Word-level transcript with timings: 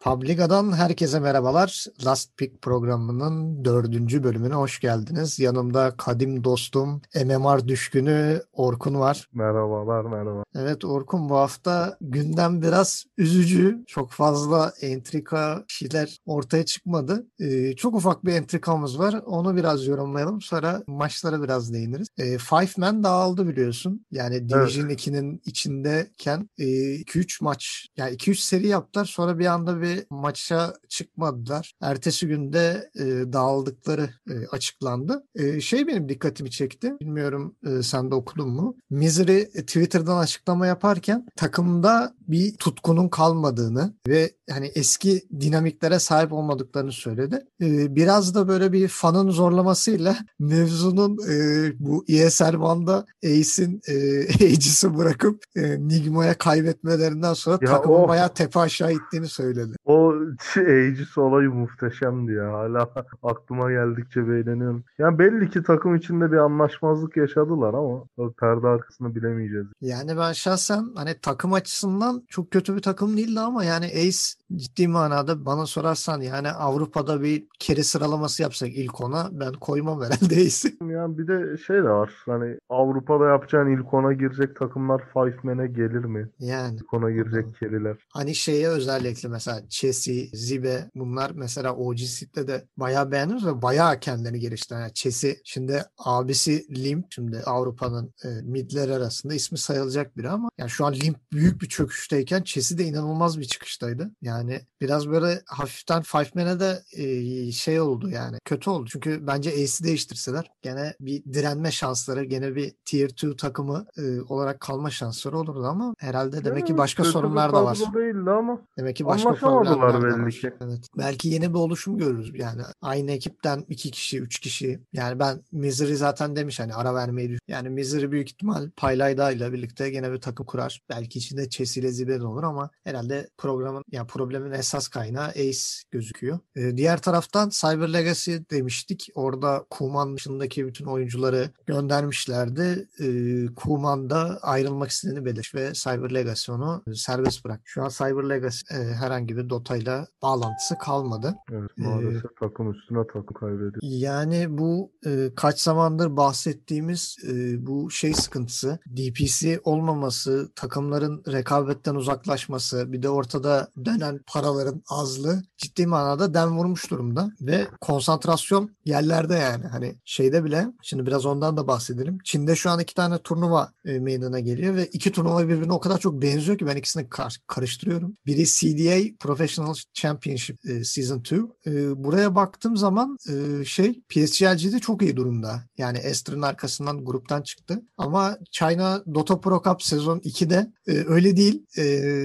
Publica'dan 0.00 0.72
herkese 0.72 1.20
merhabalar. 1.20 1.84
Last 2.04 2.36
Pick 2.36 2.62
programının 2.62 3.64
dördüncü 3.64 4.24
bölümüne 4.24 4.54
hoş 4.54 4.80
geldiniz. 4.80 5.38
Yanımda 5.38 5.94
kadim 5.96 6.44
dostum, 6.44 7.02
MMR 7.24 7.68
düşkünü 7.68 8.42
Orkun 8.52 8.94
var. 8.94 9.28
Merhabalar, 9.32 10.04
merhaba. 10.04 10.44
Evet 10.54 10.84
Orkun 10.84 11.28
bu 11.28 11.36
hafta 11.36 11.96
gündem 12.00 12.62
biraz 12.62 13.04
üzücü. 13.18 13.84
Çok 13.86 14.10
fazla 14.10 14.72
entrika 14.80 15.64
şeyler 15.68 16.18
ortaya 16.26 16.64
çıkmadı. 16.64 17.26
Ee, 17.40 17.76
çok 17.76 17.94
ufak 17.94 18.24
bir 18.24 18.32
entrikamız 18.32 18.98
var. 18.98 19.22
Onu 19.26 19.56
biraz 19.56 19.86
yorumlayalım. 19.86 20.40
Sonra 20.40 20.82
maçlara 20.86 21.42
biraz 21.42 21.72
değiniriz. 21.72 22.08
Ee, 22.18 22.38
Five 22.38 22.70
Man 22.76 23.02
dağıldı 23.04 23.48
biliyorsun. 23.48 24.06
Yani 24.10 24.48
Division 24.48 24.86
evet. 24.86 25.06
2'nin 25.06 25.42
içindeyken 25.44 26.48
2-3 26.58 27.20
e, 27.20 27.44
maç 27.44 27.88
yani 27.96 28.16
2-3 28.16 28.34
seri 28.34 28.66
yaptılar. 28.66 29.04
Sonra 29.04 29.38
bir 29.38 29.46
anda 29.46 29.80
bir 29.80 29.89
maça 30.10 30.74
çıkmadılar. 30.88 31.72
Ertesi 31.80 32.26
günde 32.26 32.90
e, 32.94 33.04
dağıldıkları 33.32 34.10
e, 34.30 34.46
açıklandı. 34.46 35.24
E, 35.34 35.60
şey 35.60 35.86
benim 35.86 36.08
dikkatimi 36.08 36.50
çekti. 36.50 36.92
Bilmiyorum 37.00 37.56
e, 37.66 37.82
sen 37.82 38.10
de 38.10 38.14
okudun 38.14 38.48
mu? 38.48 38.76
Misery 38.90 39.40
e, 39.40 39.66
Twitter'dan 39.66 40.18
açıklama 40.18 40.66
yaparken 40.66 41.26
takımda 41.36 42.14
bir 42.30 42.56
tutkunun 42.56 43.08
kalmadığını 43.08 43.94
ve 44.08 44.30
hani 44.50 44.66
eski 44.74 45.22
dinamiklere 45.40 45.98
sahip 45.98 46.32
olmadıklarını 46.32 46.92
söyledi. 46.92 47.46
E, 47.62 47.94
biraz 47.96 48.34
da 48.34 48.48
böyle 48.48 48.72
bir 48.72 48.88
fanın 48.88 49.30
zorlamasıyla 49.30 50.16
mevzunun 50.38 51.18
e, 51.30 51.34
bu 51.78 52.04
ESL 52.08 52.54
One'da 52.54 53.06
Ace'in 53.24 53.80
e, 53.88 53.94
Aegis'i 54.44 54.96
bırakıp 54.98 55.44
e, 55.56 55.88
Nigma'ya 55.88 56.34
kaybetmelerinden 56.34 57.34
sonra 57.34 57.58
ya 57.62 57.70
takımın 57.70 58.02
o, 58.02 58.08
bayağı 58.08 58.34
tepe 58.34 58.60
aşağı 58.60 58.92
ittiğini 58.92 59.28
söyledi. 59.28 59.76
O 59.84 60.14
Aegis 60.56 61.18
olayı 61.18 61.50
muhteşemdi 61.50 62.32
ya. 62.32 62.52
Hala 62.52 62.90
aklıma 63.22 63.70
geldikçe 63.70 64.28
beğeniyorum. 64.28 64.84
Yani 64.98 65.18
belli 65.18 65.50
ki 65.50 65.62
takım 65.62 65.94
içinde 65.94 66.32
bir 66.32 66.36
anlaşmazlık 66.36 67.16
yaşadılar 67.16 67.74
ama 67.74 68.04
perde 68.40 68.66
arkasını 68.66 69.14
bilemeyeceğiz. 69.14 69.66
Yani 69.80 70.16
ben 70.16 70.32
şahsen 70.32 70.88
hani 70.94 71.14
takım 71.22 71.52
açısından 71.52 72.19
çok 72.28 72.50
kötü 72.50 72.76
bir 72.76 72.82
takım 72.82 73.16
değildi 73.16 73.40
ama 73.40 73.64
yani 73.64 73.86
Ace 73.86 74.39
ciddi 74.56 74.88
manada 74.88 75.46
bana 75.46 75.66
sorarsan 75.66 76.20
yani 76.20 76.48
Avrupa'da 76.48 77.22
bir 77.22 77.46
kere 77.58 77.82
sıralaması 77.82 78.42
yapsak 78.42 78.68
ilk 78.68 79.00
ona 79.00 79.28
ben 79.32 79.52
koymam 79.52 80.02
herhalde 80.02 80.34
Ace'i. 80.46 80.92
Yani 80.92 81.18
bir 81.18 81.28
de 81.28 81.56
şey 81.58 81.76
de 81.76 81.90
var 81.90 82.10
hani 82.26 82.58
Avrupa'da 82.68 83.26
yapacağın 83.26 83.70
ilk 83.70 83.94
ona 83.94 84.12
girecek 84.12 84.56
takımlar 84.56 85.02
Five 85.12 85.36
Man'e 85.42 85.66
gelir 85.66 86.04
mi? 86.04 86.28
Yani. 86.38 86.76
İlk 86.76 86.94
ona 86.94 87.10
girecek 87.10 87.56
keriler. 87.60 87.96
Hani 88.12 88.34
şeye 88.34 88.68
özellikle 88.68 89.28
mesela 89.28 89.62
Chelsea, 89.68 90.14
Zibe 90.32 90.90
bunlar 90.94 91.30
mesela 91.34 91.76
OG 91.76 91.98
Seed'de 91.98 92.48
de 92.48 92.64
bayağı 92.76 93.12
beğeniyoruz 93.12 93.46
ve 93.46 93.62
bayağı 93.62 94.00
kendini 94.00 94.40
geliştiren. 94.40 94.80
Yani 94.80 94.94
Chelsea 94.94 95.32
şimdi 95.44 95.82
abisi 95.98 96.84
Limp 96.84 97.06
şimdi 97.10 97.38
Avrupa'nın 97.46 98.14
e, 98.24 98.28
midler 98.42 98.88
arasında 98.88 99.34
ismi 99.34 99.58
sayılacak 99.58 100.16
biri 100.16 100.28
ama 100.28 100.50
yani 100.58 100.70
şu 100.70 100.86
an 100.86 100.94
Limp 100.94 101.32
büyük 101.32 101.62
bir 101.62 101.68
çöküşteyken 101.68 102.42
Chelsea 102.42 102.78
de 102.78 102.84
inanılmaz 102.84 103.40
bir 103.40 103.44
çıkıştaydı. 103.44 104.10
Yani 104.22 104.39
biraz 104.80 105.10
böyle 105.10 105.42
hafiften 105.46 106.02
Five 106.02 106.30
Man'e 106.34 106.60
de 106.60 106.82
e, 106.92 107.52
şey 107.52 107.80
oldu 107.80 108.10
yani 108.10 108.38
kötü 108.44 108.70
oldu. 108.70 108.88
Çünkü 108.92 109.26
bence 109.26 109.50
Ace'i 109.50 109.84
değiştirseler 109.84 110.50
gene 110.62 110.94
bir 111.00 111.24
direnme 111.24 111.70
şansları 111.70 112.24
gene 112.24 112.54
bir 112.54 112.74
Tier 112.84 113.08
2 113.08 113.36
takımı 113.36 113.86
e, 113.96 114.20
olarak 114.20 114.60
kalma 114.60 114.90
şansları 114.90 115.38
olurdu 115.38 115.66
ama 115.66 115.94
herhalde 115.98 116.44
demek 116.44 116.66
ki 116.66 116.78
başka 116.78 117.04
sorunlar 117.04 117.52
da 117.52 117.64
var. 117.64 117.78
değildi 117.94 118.30
ama 118.30 118.60
demek 118.78 118.96
ki 118.96 119.06
başka 119.06 119.34
problemler 119.34 120.02
belli 120.02 120.22
var. 120.22 120.30
ki. 120.30 120.52
Evet. 120.60 120.88
Belki 120.98 121.28
yeni 121.28 121.50
bir 121.50 121.58
oluşum 121.58 121.98
görürüz 121.98 122.32
yani. 122.34 122.62
Aynı 122.82 123.10
ekipten 123.10 123.64
iki 123.68 123.90
kişi, 123.90 124.20
üç 124.20 124.38
kişi. 124.38 124.80
Yani 124.92 125.18
ben 125.18 125.42
Misery 125.52 125.94
zaten 125.94 126.36
demiş 126.36 126.60
hani 126.60 126.74
ara 126.74 126.94
vermeyi. 126.94 127.38
Yani 127.48 127.70
Misery 127.70 128.10
büyük 128.10 128.28
ihtimal 128.28 128.70
Paylayda 128.76 129.32
ile 129.32 129.52
birlikte 129.52 129.90
gene 129.90 130.12
bir 130.12 130.20
takım 130.20 130.46
kurar. 130.46 130.82
Belki 130.88 131.18
içinde 131.18 131.48
Chelsea 131.48 131.82
ile 131.82 131.92
Zibel 131.92 132.20
olur 132.20 132.42
ama 132.42 132.70
herhalde 132.84 133.28
programın 133.38 133.84
yani 133.92 134.06
problemin 134.30 134.52
esas 134.52 134.88
kaynağı 134.88 135.28
Ace 135.28 135.60
gözüküyor. 135.90 136.38
Ee, 136.56 136.76
diğer 136.76 137.02
taraftan 137.02 137.48
Cyber 137.48 137.92
Legacy 137.92 138.36
demiştik. 138.50 139.08
Orada 139.14 139.66
Kuman 139.70 140.16
dışındaki 140.16 140.66
bütün 140.66 140.84
oyuncuları 140.84 141.50
göndermişlerdi. 141.66 142.88
Ee, 143.00 143.54
Kuman 143.54 144.10
da 144.10 144.38
ayrılmak 144.42 144.90
istediğini 144.90 145.24
belirtmiş 145.24 145.54
ve 145.54 145.72
Cyber 145.72 146.14
Legacy 146.14 146.52
onu 146.52 146.82
serbest 146.94 147.44
bırak. 147.44 147.60
Şu 147.64 147.82
an 147.82 147.88
Cyber 147.88 148.28
Legacy 148.28 148.60
e, 148.70 148.74
herhangi 148.74 149.36
bir 149.36 149.50
Dota 149.50 149.76
ile 149.76 150.06
bağlantısı 150.22 150.78
kalmadı. 150.78 151.34
Evet 151.52 151.70
maalesef 151.76 152.24
ee, 152.24 152.28
takım 152.40 152.70
üstüne 152.70 153.06
takım 153.06 153.34
kaybediyor. 153.40 153.74
Yani 153.82 154.58
bu 154.58 154.92
e, 155.06 155.30
kaç 155.36 155.60
zamandır 155.60 156.16
bahsettiğimiz 156.16 157.16
e, 157.28 157.66
bu 157.66 157.90
şey 157.90 158.14
sıkıntısı 158.14 158.78
DPC 158.86 159.60
olmaması, 159.64 160.52
takımların 160.54 161.22
rekabetten 161.32 161.94
uzaklaşması, 161.94 162.92
bir 162.92 163.02
de 163.02 163.08
ortada 163.08 163.68
dönen 163.84 164.19
paraların 164.26 164.82
azlığı 164.88 165.42
ciddi 165.58 165.86
manada 165.86 166.34
dem 166.34 166.58
vurmuş 166.58 166.90
durumda 166.90 167.32
ve 167.40 167.66
konsantrasyon 167.80 168.76
yerlerde 168.84 169.34
yani 169.34 169.66
hani 169.66 169.96
şeyde 170.04 170.44
bile 170.44 170.66
şimdi 170.82 171.06
biraz 171.06 171.26
ondan 171.26 171.56
da 171.56 171.66
bahsedelim. 171.68 172.18
Çin'de 172.24 172.56
şu 172.56 172.70
an 172.70 172.80
iki 172.80 172.94
tane 172.94 173.18
turnuva 173.18 173.72
e, 173.84 173.98
meydana 173.98 174.40
geliyor 174.40 174.74
ve 174.74 174.86
iki 174.86 175.12
turnuva 175.12 175.48
birbirine 175.48 175.72
o 175.72 175.80
kadar 175.80 175.98
çok 175.98 176.22
benziyor 176.22 176.58
ki 176.58 176.66
ben 176.66 176.76
ikisini 176.76 177.08
kar- 177.08 177.40
karıştırıyorum. 177.46 178.16
Biri 178.26 178.44
CDA 178.46 179.16
Professional 179.20 179.74
Championship 179.94 180.68
e, 180.68 180.84
Season 180.84 181.18
2. 181.18 181.36
E, 181.66 182.04
buraya 182.04 182.34
baktığım 182.34 182.76
zaman 182.76 183.16
e, 183.28 183.64
şey 183.64 184.02
PSGLG'de 184.08 184.78
çok 184.78 185.02
iyi 185.02 185.16
durumda. 185.16 185.62
Yani 185.78 185.98
Ester'ın 185.98 186.42
arkasından 186.42 187.04
gruptan 187.04 187.42
çıktı. 187.42 187.82
Ama 187.98 188.38
China 188.50 189.04
Dota 189.14 189.40
Pro 189.40 189.62
Cup 189.64 189.82
sezon 189.82 190.18
2'de 190.18 190.72
e, 190.86 190.92
öyle 190.92 191.36
değil. 191.36 191.66
E, 191.76 191.82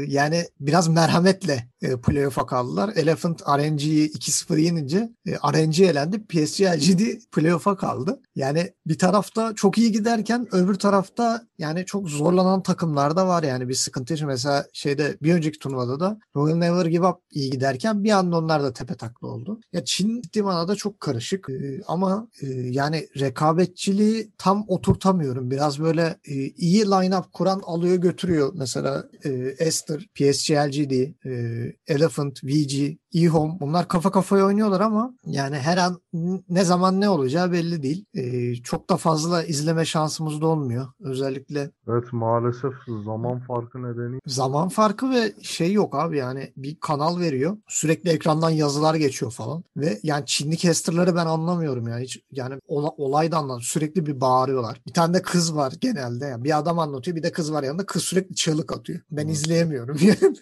yani 0.08 0.46
biraz 0.60 0.88
merhametle 0.88 1.70
e, 1.86 2.02
playoff'a 2.02 2.46
kaldılar. 2.46 2.92
Elephant 2.96 3.42
RNG'yi 3.42 4.12
2-0 4.12 4.60
yenince 4.60 5.10
e, 5.28 5.32
RNG 5.32 5.80
elendi. 5.80 6.24
PSG 6.24 6.62
LGD 6.62 7.02
playoff'a 7.32 7.78
kaldı. 7.78 8.22
Yani 8.36 8.74
bir 8.88 8.98
tarafta 8.98 9.54
çok 9.56 9.78
iyi 9.78 9.92
giderken 9.92 10.48
öbür 10.52 10.76
tarafta 10.76 11.42
yani 11.58 11.86
çok 11.86 12.10
zorlanan 12.10 12.64
takımlar 12.64 13.16
da 13.16 13.28
var 13.28 13.44
yani 13.44 13.70
bir 13.70 13.74
sıkıntı 13.74 14.14
için. 14.14 14.28
Mesela 14.28 14.66
şeyde 14.74 15.18
bir 15.24 15.34
önceki 15.34 15.60
turnuvada 15.60 16.00
da 16.00 16.20
Royal 16.36 16.56
Never 16.56 16.86
Give 16.86 17.08
Up 17.08 17.18
iyi 17.32 17.50
giderken 17.50 18.04
bir 18.04 18.12
anda 18.12 18.38
onlar 18.38 18.64
da 18.64 18.74
tepe 18.74 18.96
taklı 18.96 19.28
oldu. 19.28 19.60
Ya 19.74 19.86
Çin 19.86 20.22
ciddi 20.22 20.42
manada 20.42 20.76
çok 20.76 21.00
karışık 21.00 21.50
ee, 21.50 21.82
ama 21.88 22.28
e, 22.42 22.48
yani 22.50 23.08
rekabetçiliği 23.20 24.32
tam 24.38 24.66
oturtamıyorum. 24.68 25.52
Biraz 25.52 25.80
böyle 25.80 26.20
e, 26.26 26.34
iyi 26.34 26.82
line-up 26.82 27.32
kuran 27.34 27.62
alıyor 27.66 27.96
götürüyor. 27.96 28.52
Mesela 28.56 29.10
e, 29.24 29.30
Esther, 29.60 30.08
PSG 30.16 30.52
LGD, 30.52 30.92
e, 31.26 31.74
Elephant, 31.88 32.44
VG, 32.44 32.98
eHome 33.14 33.60
bunlar 33.60 33.88
kafa 33.88 34.12
kafaya 34.12 34.46
oynuyorlar 34.46 34.82
ama 34.82 35.14
yani 35.26 35.56
her 35.56 35.78
an 35.78 36.02
ne 36.50 36.64
zaman 36.64 37.02
ne 37.02 37.10
olacağı 37.10 37.52
belli 37.52 37.84
değil. 37.84 38.06
Ee, 38.14 38.56
çok 38.56 38.90
da 38.90 38.98
fazla 38.98 39.44
izleme 39.44 39.86
şansımız 39.86 40.42
da 40.42 40.48
olmuyor. 40.48 40.88
Özellikle 41.00 41.72
Evet 41.88 42.14
maalesef 42.14 42.74
zaman 43.06 43.40
farkı 43.40 43.84
nedeni. 43.84 44.20
Zaman 44.26 44.70
farkı 44.70 45.10
ve 45.10 45.34
şey 45.42 45.74
yok 45.74 45.96
abi 45.96 46.18
yani 46.18 46.54
bir 46.58 46.80
kanal 46.80 47.20
veriyor. 47.20 47.58
Sürekli 47.68 48.10
ekrandan 48.10 48.50
yazılar 48.50 48.96
geçiyor 48.96 49.32
falan. 49.32 49.64
Ve 49.78 50.00
yani 50.04 50.26
Çinli 50.26 50.58
casterları 50.58 51.16
ben 51.16 51.26
anlamıyorum 51.26 51.88
yani. 51.88 52.04
Hiç, 52.04 52.20
yani 52.32 52.56
ola, 52.68 52.90
olaydan 52.90 53.46
anlam 53.46 53.62
sürekli 53.62 54.06
bir 54.06 54.22
bağırıyorlar. 54.22 54.82
Bir 54.88 54.94
tane 54.94 55.14
de 55.14 55.22
kız 55.22 55.56
var 55.56 55.74
genelde. 55.82 56.26
Yani 56.26 56.44
bir 56.44 56.58
adam 56.58 56.80
anlatıyor 56.80 57.18
bir 57.18 57.24
de 57.24 57.32
kız 57.32 57.54
var 57.54 57.64
yanında. 57.64 57.86
Kız 57.86 58.04
sürekli 58.04 58.36
çığlık 58.36 58.74
atıyor. 58.74 59.00
Ben 59.12 59.24
hmm. 59.24 59.30
izleyemiyorum. 59.30 59.98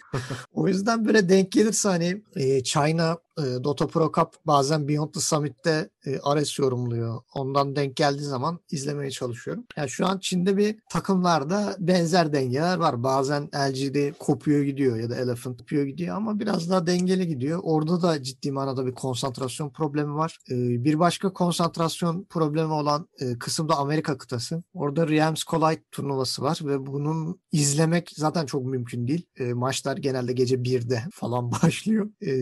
o 0.53 0.68
yüzden 0.68 1.06
denk 1.30 1.51
gelirse 1.51 1.89
hani 1.89 2.24
e, 2.36 2.63
China 2.63 3.18
e, 3.38 3.63
Dota 3.63 3.88
Pro 3.88 4.12
Cup 4.15 4.30
bazen 4.45 4.88
Beyond 4.88 5.12
the 5.12 5.19
Summit'te 5.19 5.89
e, 6.06 6.19
Ares 6.19 6.59
yorumluyor. 6.59 7.21
Ondan 7.35 7.75
denk 7.75 7.95
geldiği 7.95 8.24
zaman 8.24 8.59
izlemeye 8.71 9.12
çalışıyorum. 9.12 9.63
Yani 9.77 9.89
şu 9.89 10.07
an 10.07 10.19
Çin'de 10.19 10.57
bir 10.57 10.75
takımlarda 10.89 11.75
benzer 11.80 12.33
dengeler 12.33 12.77
var. 12.77 13.03
Bazen 13.03 13.44
LGD 13.44 14.13
kopuyor 14.19 14.63
gidiyor 14.63 14.97
ya 14.97 15.09
da 15.09 15.15
Elephant 15.15 15.57
kopuyor 15.57 15.85
gidiyor 15.85 16.15
ama 16.15 16.39
biraz 16.39 16.69
daha 16.69 16.88
dengeli 16.88 17.27
gidiyor. 17.27 17.59
Orada 17.63 18.01
da 18.01 18.24
ciddi 18.24 18.51
manada 18.51 18.85
bir 18.85 18.94
konsantrasyon 18.94 19.69
problemi 19.69 20.15
var. 20.15 20.39
E, 20.50 20.56
bir 20.83 21.00
başka 21.00 21.33
konsantrasyon 21.33 22.25
problemi 22.30 22.74
olan 22.74 23.07
e, 23.19 23.39
kısımda 23.39 23.75
Amerika 23.77 24.18
kıtası. 24.18 24.63
Orada 24.74 25.09
Rams 25.09 25.44
Collide 25.44 25.83
turnuvası 25.91 26.41
var 26.41 26.59
ve 26.63 26.85
bunun 26.85 27.39
izlemek 27.51 28.12
zaten 28.15 28.45
çok 28.45 28.65
mümkün 28.65 29.07
değil. 29.07 29.25
E, 29.39 29.53
maçlar 29.53 29.97
genelde 29.97 30.33
gece 30.33 30.56
1'de 30.56 31.03
falan 31.13 31.51
başlıyor. 31.63 32.09
E, 32.21 32.33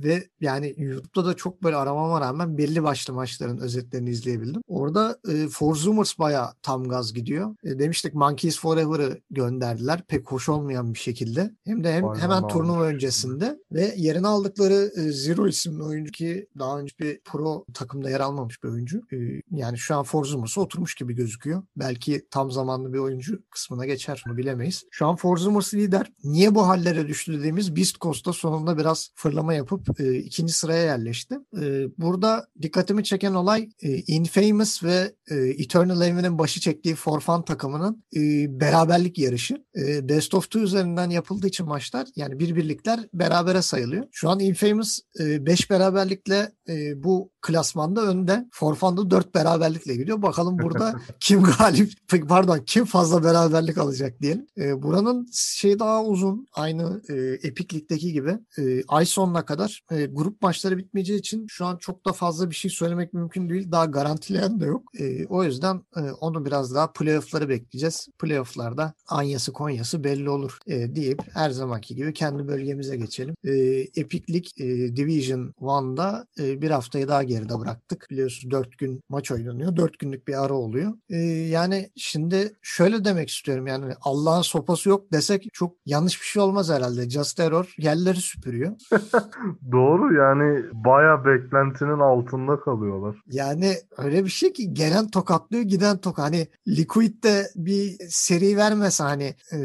ve 0.00 0.28
yani 0.40 0.74
YouTube'da 0.76 1.26
da 1.26 1.34
çok 1.34 1.62
böyle 1.62 1.76
aramama 1.76 2.20
rağmen 2.20 2.58
belli 2.58 2.82
başlı 2.82 3.14
maçların 3.14 3.58
özetlerini 3.58 4.10
izleyebildim. 4.10 4.62
Orada 4.68 5.18
e, 5.28 5.48
Forzumers 5.48 6.18
baya 6.18 6.54
tam 6.62 6.88
gaz 6.88 7.12
gidiyor. 7.12 7.56
E, 7.64 7.78
demiştik 7.78 8.14
Monkeys 8.14 8.60
Forever'ı 8.60 9.20
gönderdiler. 9.30 10.02
Pek 10.08 10.32
hoş 10.32 10.48
olmayan 10.48 10.94
bir 10.94 10.98
şekilde. 10.98 11.50
Hem 11.64 11.84
de 11.84 11.92
hem 11.92 12.08
Aynen 12.08 12.22
hemen 12.22 12.42
abi. 12.42 12.52
turnuva 12.52 12.82
öncesinde 12.82 13.58
ve 13.72 13.94
yerine 13.96 14.26
aldıkları 14.26 14.92
e, 14.96 15.12
Zero 15.12 15.48
isimli 15.48 15.82
oyuncu 15.82 16.12
ki 16.12 16.46
daha 16.58 16.78
önce 16.78 16.94
bir 17.00 17.20
pro 17.24 17.64
takımda 17.74 18.10
yer 18.10 18.20
almamış 18.20 18.64
bir 18.64 18.68
oyuncu. 18.68 18.98
E, 19.12 19.16
yani 19.50 19.78
şu 19.78 19.96
an 19.96 20.02
Forzumers'a 20.02 20.60
oturmuş 20.60 20.94
gibi 20.94 21.14
gözüküyor. 21.14 21.62
Belki 21.76 22.26
tam 22.30 22.50
zamanlı 22.50 22.92
bir 22.92 22.98
oyuncu 22.98 23.42
kısmına 23.50 23.86
geçer. 23.86 24.22
Bunu 24.26 24.36
bilemeyiz. 24.36 24.84
Şu 24.90 25.06
an 25.06 25.16
Forzumers 25.16 25.74
lider. 25.74 26.12
Niye 26.24 26.54
bu 26.54 26.68
hallere 26.68 27.08
düştü 27.08 27.38
dediğimiz 27.38 27.76
Beast 27.76 28.00
Coast'ta 28.00 28.32
sonunda 28.32 28.78
biraz 28.78 29.10
fırlama 29.14 29.54
yapıp 29.54 30.00
e, 30.00 30.27
ikinci 30.28 30.52
sıraya 30.52 30.84
yerleşti. 30.84 31.34
E, 31.60 31.86
burada 31.98 32.46
dikkatimi 32.62 33.04
çeken 33.04 33.34
olay 33.34 33.68
e, 33.82 33.96
Infamous 33.96 34.84
ve 34.84 35.12
e, 35.30 35.34
Eternal 35.36 36.02
Envy'nin 36.02 36.38
başı 36.38 36.60
çektiği 36.60 36.94
For 36.94 37.20
Fun 37.20 37.42
takımının 37.42 38.04
e, 38.16 38.20
beraberlik 38.60 39.18
yarışı. 39.18 39.64
E, 39.76 40.08
Best 40.08 40.34
of 40.34 40.44
Two 40.44 40.60
üzerinden 40.60 41.10
yapıldığı 41.10 41.46
için 41.46 41.66
maçlar 41.66 42.08
yani 42.16 42.38
bir 42.38 42.56
birlikler 42.56 43.00
berabere 43.14 43.62
sayılıyor. 43.62 44.04
Şu 44.12 44.30
an 44.30 44.40
Infamous 44.40 45.00
5 45.18 45.70
beraberlikle 45.70 46.52
e, 46.68 47.04
bu 47.04 47.30
klasmanda 47.42 48.02
önde. 48.02 48.48
For 48.52 48.74
Fun'da 48.74 49.10
4 49.10 49.34
beraberlikle 49.34 49.96
gidiyor. 49.96 50.22
Bakalım 50.22 50.58
burada 50.58 51.00
kim 51.20 51.42
galip 51.42 51.92
pardon 52.28 52.58
kim 52.66 52.84
fazla 52.84 53.24
beraberlik 53.24 53.78
alacak 53.78 54.22
diyelim. 54.22 54.46
E, 54.58 54.82
buranın 54.82 55.28
şey 55.32 55.78
daha 55.78 56.04
uzun 56.04 56.46
aynı 56.52 57.02
e, 57.08 57.14
Epic 57.48 57.76
Lig'deki 57.76 58.12
gibi 58.12 58.38
e, 58.58 58.82
ay 58.88 59.06
sonuna 59.06 59.44
kadar 59.44 59.82
e, 59.92 60.16
grup 60.18 60.42
maçları 60.42 60.78
bitmeyeceği 60.78 61.18
için 61.18 61.46
şu 61.48 61.66
an 61.66 61.76
çok 61.76 62.06
da 62.06 62.12
fazla 62.12 62.50
bir 62.50 62.54
şey 62.54 62.70
söylemek 62.70 63.14
mümkün 63.14 63.50
değil. 63.50 63.72
Daha 63.72 63.84
garantileyen 63.84 64.60
de 64.60 64.64
yok. 64.64 64.82
E, 64.98 65.26
o 65.26 65.44
yüzden 65.44 65.82
e, 65.96 66.00
onu 66.00 66.44
biraz 66.44 66.74
daha 66.74 66.92
playoff'ları 66.92 67.48
bekleyeceğiz. 67.48 68.08
Playoff'larda 68.18 68.94
Anya'sı 69.08 69.52
Konya'sı 69.52 70.04
belli 70.04 70.30
olur 70.30 70.58
e, 70.66 70.94
deyip 70.96 71.22
her 71.32 71.50
zamanki 71.50 71.94
gibi 71.94 72.12
kendi 72.12 72.48
bölgemize 72.48 72.96
geçelim. 72.96 73.34
E, 73.44 73.52
Epic 74.00 74.32
Lig 74.32 74.46
e, 74.56 74.96
Division 74.96 75.54
1'da 75.60 76.26
e, 76.38 76.62
bir 76.62 76.70
haftayı 76.70 77.08
daha 77.08 77.22
geride 77.22 77.58
bıraktık. 77.58 78.06
Biliyorsunuz 78.10 78.50
4 78.50 78.78
gün 78.78 79.00
maç 79.08 79.30
oynanıyor. 79.30 79.76
4 79.76 79.98
günlük 79.98 80.28
bir 80.28 80.44
ara 80.44 80.54
oluyor. 80.54 80.92
E, 81.10 81.16
yani 81.26 81.90
şimdi 81.96 82.52
şöyle 82.62 83.04
demek 83.04 83.30
istiyorum 83.30 83.66
yani 83.66 83.94
Allah'ın 84.00 84.42
sopası 84.42 84.88
yok 84.88 85.12
desek 85.12 85.48
çok 85.52 85.76
yanlış 85.86 86.20
bir 86.20 86.26
şey 86.26 86.42
olmaz 86.42 86.70
herhalde. 86.70 87.10
Just 87.10 87.40
Error 87.40 87.74
yerleri 87.78 88.20
süpürüyor. 88.20 88.76
Doğru 89.72 90.07
yani 90.12 90.64
baya 90.72 91.24
beklentinin 91.24 91.98
altında 91.98 92.60
kalıyorlar. 92.60 93.16
Yani 93.26 93.74
öyle 93.98 94.24
bir 94.24 94.30
şey 94.30 94.52
ki 94.52 94.74
gelen 94.74 95.08
tokatlıyor 95.08 95.62
giden 95.62 95.98
tok. 95.98 96.18
Hani 96.18 96.48
Liquid'de 96.68 97.50
bir 97.56 97.96
seri 98.08 98.56
vermese 98.56 99.04
hani 99.04 99.34
e, 99.52 99.58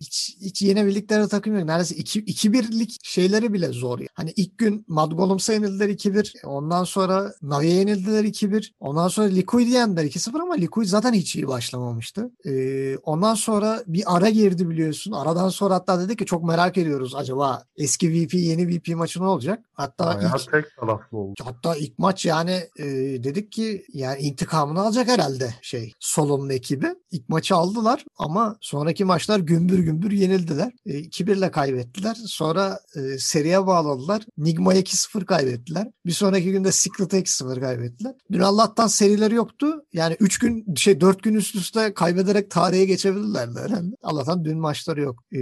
hiç, 0.00 0.36
hiç 0.40 0.62
yenebildikleri 0.62 1.28
takım 1.28 1.58
yok. 1.58 1.64
Neredeyse 1.64 1.94
2-1'lik 1.94 2.98
şeyleri 3.02 3.52
bile 3.52 3.68
zor. 3.68 3.98
Hani 4.14 4.32
ilk 4.36 4.58
gün 4.58 4.84
Madgolums'a 4.88 5.52
yenildiler 5.52 5.88
2-1. 5.88 6.46
Ondan 6.46 6.84
sonra 6.84 7.32
Navi'ye 7.42 7.74
yenildiler 7.74 8.24
2-1. 8.24 8.70
Ondan 8.80 9.08
sonra 9.08 9.26
Liquid'i 9.26 9.70
yendiler 9.70 10.04
2-0 10.04 10.42
ama 10.42 10.54
Liquid 10.54 10.86
zaten 10.86 11.12
hiç 11.12 11.36
iyi 11.36 11.48
başlamamıştı. 11.48 12.30
E, 12.46 12.96
ondan 12.96 13.34
sonra 13.34 13.82
bir 13.86 14.16
ara 14.16 14.28
girdi 14.28 14.70
biliyorsun. 14.70 15.12
Aradan 15.12 15.48
sonra 15.48 15.74
hatta 15.74 16.00
dedi 16.00 16.16
ki 16.16 16.26
çok 16.26 16.44
merak 16.44 16.78
ediyoruz 16.78 17.14
acaba 17.14 17.62
eski 17.76 18.12
VP 18.12 18.34
yeni 18.34 18.68
VP 18.68 18.88
maçı 18.96 19.20
ne 19.20 19.24
olacak? 19.24 19.64
Hatta 19.86 20.06
Bayağı 20.06 20.36
ilk 20.36 20.52
tek 20.52 20.64
taraflı 20.80 21.18
oldu. 21.18 21.34
Hatta 21.44 21.76
ilk 21.76 21.98
maç 21.98 22.26
yani 22.26 22.62
e, 22.78 22.84
dedik 23.24 23.52
ki 23.52 23.84
yani 23.92 24.20
intikamını 24.20 24.80
alacak 24.80 25.08
herhalde 25.08 25.54
şey 25.62 25.92
Solon'un 26.00 26.48
ekibi. 26.48 26.86
İlk 27.10 27.28
maçı 27.28 27.54
aldılar 27.54 28.04
ama 28.18 28.56
sonraki 28.60 29.04
maçlar 29.04 29.38
gümbür 29.38 29.78
gümbür 29.78 30.10
yenildiler. 30.10 30.72
E, 30.86 30.90
2-1 30.90 31.38
ile 31.38 31.50
kaybettiler. 31.50 32.14
Sonra 32.26 32.80
e, 32.96 33.18
seriye 33.18 33.66
bağladılar. 33.66 34.22
Nigma'ya 34.38 34.80
2-0 34.80 35.24
kaybettiler. 35.24 35.88
Bir 36.06 36.12
sonraki 36.12 36.52
günde 36.52 36.72
Secret'a 36.72 37.18
2-0 37.18 37.60
kaybettiler. 37.60 38.14
Dün 38.32 38.40
Allah'tan 38.40 38.86
serileri 38.86 39.34
yoktu. 39.34 39.84
Yani 39.92 40.16
3 40.20 40.38
gün 40.38 40.74
şey 40.74 41.00
4 41.00 41.22
gün 41.22 41.34
üst 41.34 41.56
üste 41.56 41.94
kaybederek 41.94 42.50
tarihe 42.50 42.84
geçebilirlerdi 42.84 43.60
herhalde. 43.60 43.96
Allah'tan 44.02 44.44
dün 44.44 44.58
maçları 44.58 45.00
yok. 45.00 45.22
E, 45.32 45.40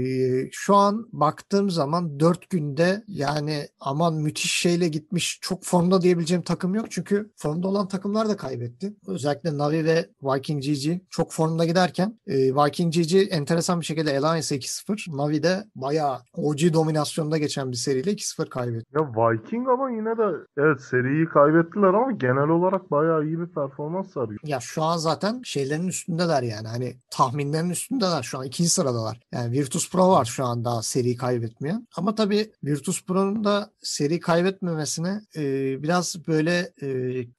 şu 0.52 0.76
an 0.76 1.08
baktığım 1.12 1.70
zaman 1.70 2.20
4 2.20 2.50
günde 2.50 3.04
yani 3.08 3.68
aman 3.80 4.14
müthiş 4.14 4.33
şeyle 4.38 4.88
gitmiş 4.88 5.38
çok 5.40 5.64
formda 5.64 6.02
diyebileceğim 6.02 6.42
takım 6.42 6.74
yok. 6.74 6.86
Çünkü 6.90 7.32
formda 7.36 7.68
olan 7.68 7.88
takımlar 7.88 8.28
da 8.28 8.36
kaybetti. 8.36 8.94
Özellikle 9.06 9.58
Navi 9.58 9.84
ve 9.84 10.08
Viking 10.22 10.62
GG 10.62 11.00
çok 11.10 11.32
formda 11.32 11.64
giderken 11.64 12.18
e, 12.26 12.34
Viking 12.34 12.94
GG 12.94 13.32
enteresan 13.32 13.80
bir 13.80 13.86
şekilde 13.86 14.18
Alliance'a 14.18 14.58
2-0. 14.58 15.16
Navi 15.16 15.42
de 15.42 15.64
bayağı 15.74 16.18
OG 16.32 16.58
dominasyonda 16.72 17.38
geçen 17.38 17.70
bir 17.70 17.76
seriyle 17.76 18.12
2-0 18.12 18.48
kaybetti. 18.48 18.86
Ya 18.94 19.02
Viking 19.02 19.68
ama 19.68 19.90
yine 19.90 20.18
de 20.18 20.46
evet 20.56 20.80
seriyi 20.80 21.28
kaybettiler 21.28 21.88
ama 21.88 22.12
genel 22.12 22.48
olarak 22.48 22.90
bayağı 22.90 23.24
iyi 23.24 23.40
bir 23.40 23.46
performans 23.46 24.12
sergiliyor. 24.12 24.40
Ya 24.44 24.60
şu 24.60 24.82
an 24.82 24.96
zaten 24.96 25.42
şeylerin 25.44 25.88
üstündeler 25.88 26.42
yani. 26.42 26.68
Hani 26.68 26.96
tahminlerin 27.10 27.70
üstündeler. 27.70 28.22
Şu 28.22 28.38
an 28.38 28.44
ikinci 28.44 28.70
sıradalar. 28.70 29.20
Yani 29.32 29.52
Virtus 29.52 29.90
Pro 29.90 30.10
var 30.10 30.24
şu 30.24 30.44
an 30.44 30.64
daha 30.64 30.82
seri 30.82 31.16
kaybetmeyen. 31.16 31.86
Ama 31.96 32.14
tabii 32.14 32.52
Virtus 32.64 33.04
Pro'nun 33.06 33.44
da 33.44 33.70
seri 33.82 34.20
kaybetmemesine 34.24 35.20
e, 35.36 35.42
biraz 35.82 36.26
böyle 36.26 36.72
e, 36.82 36.88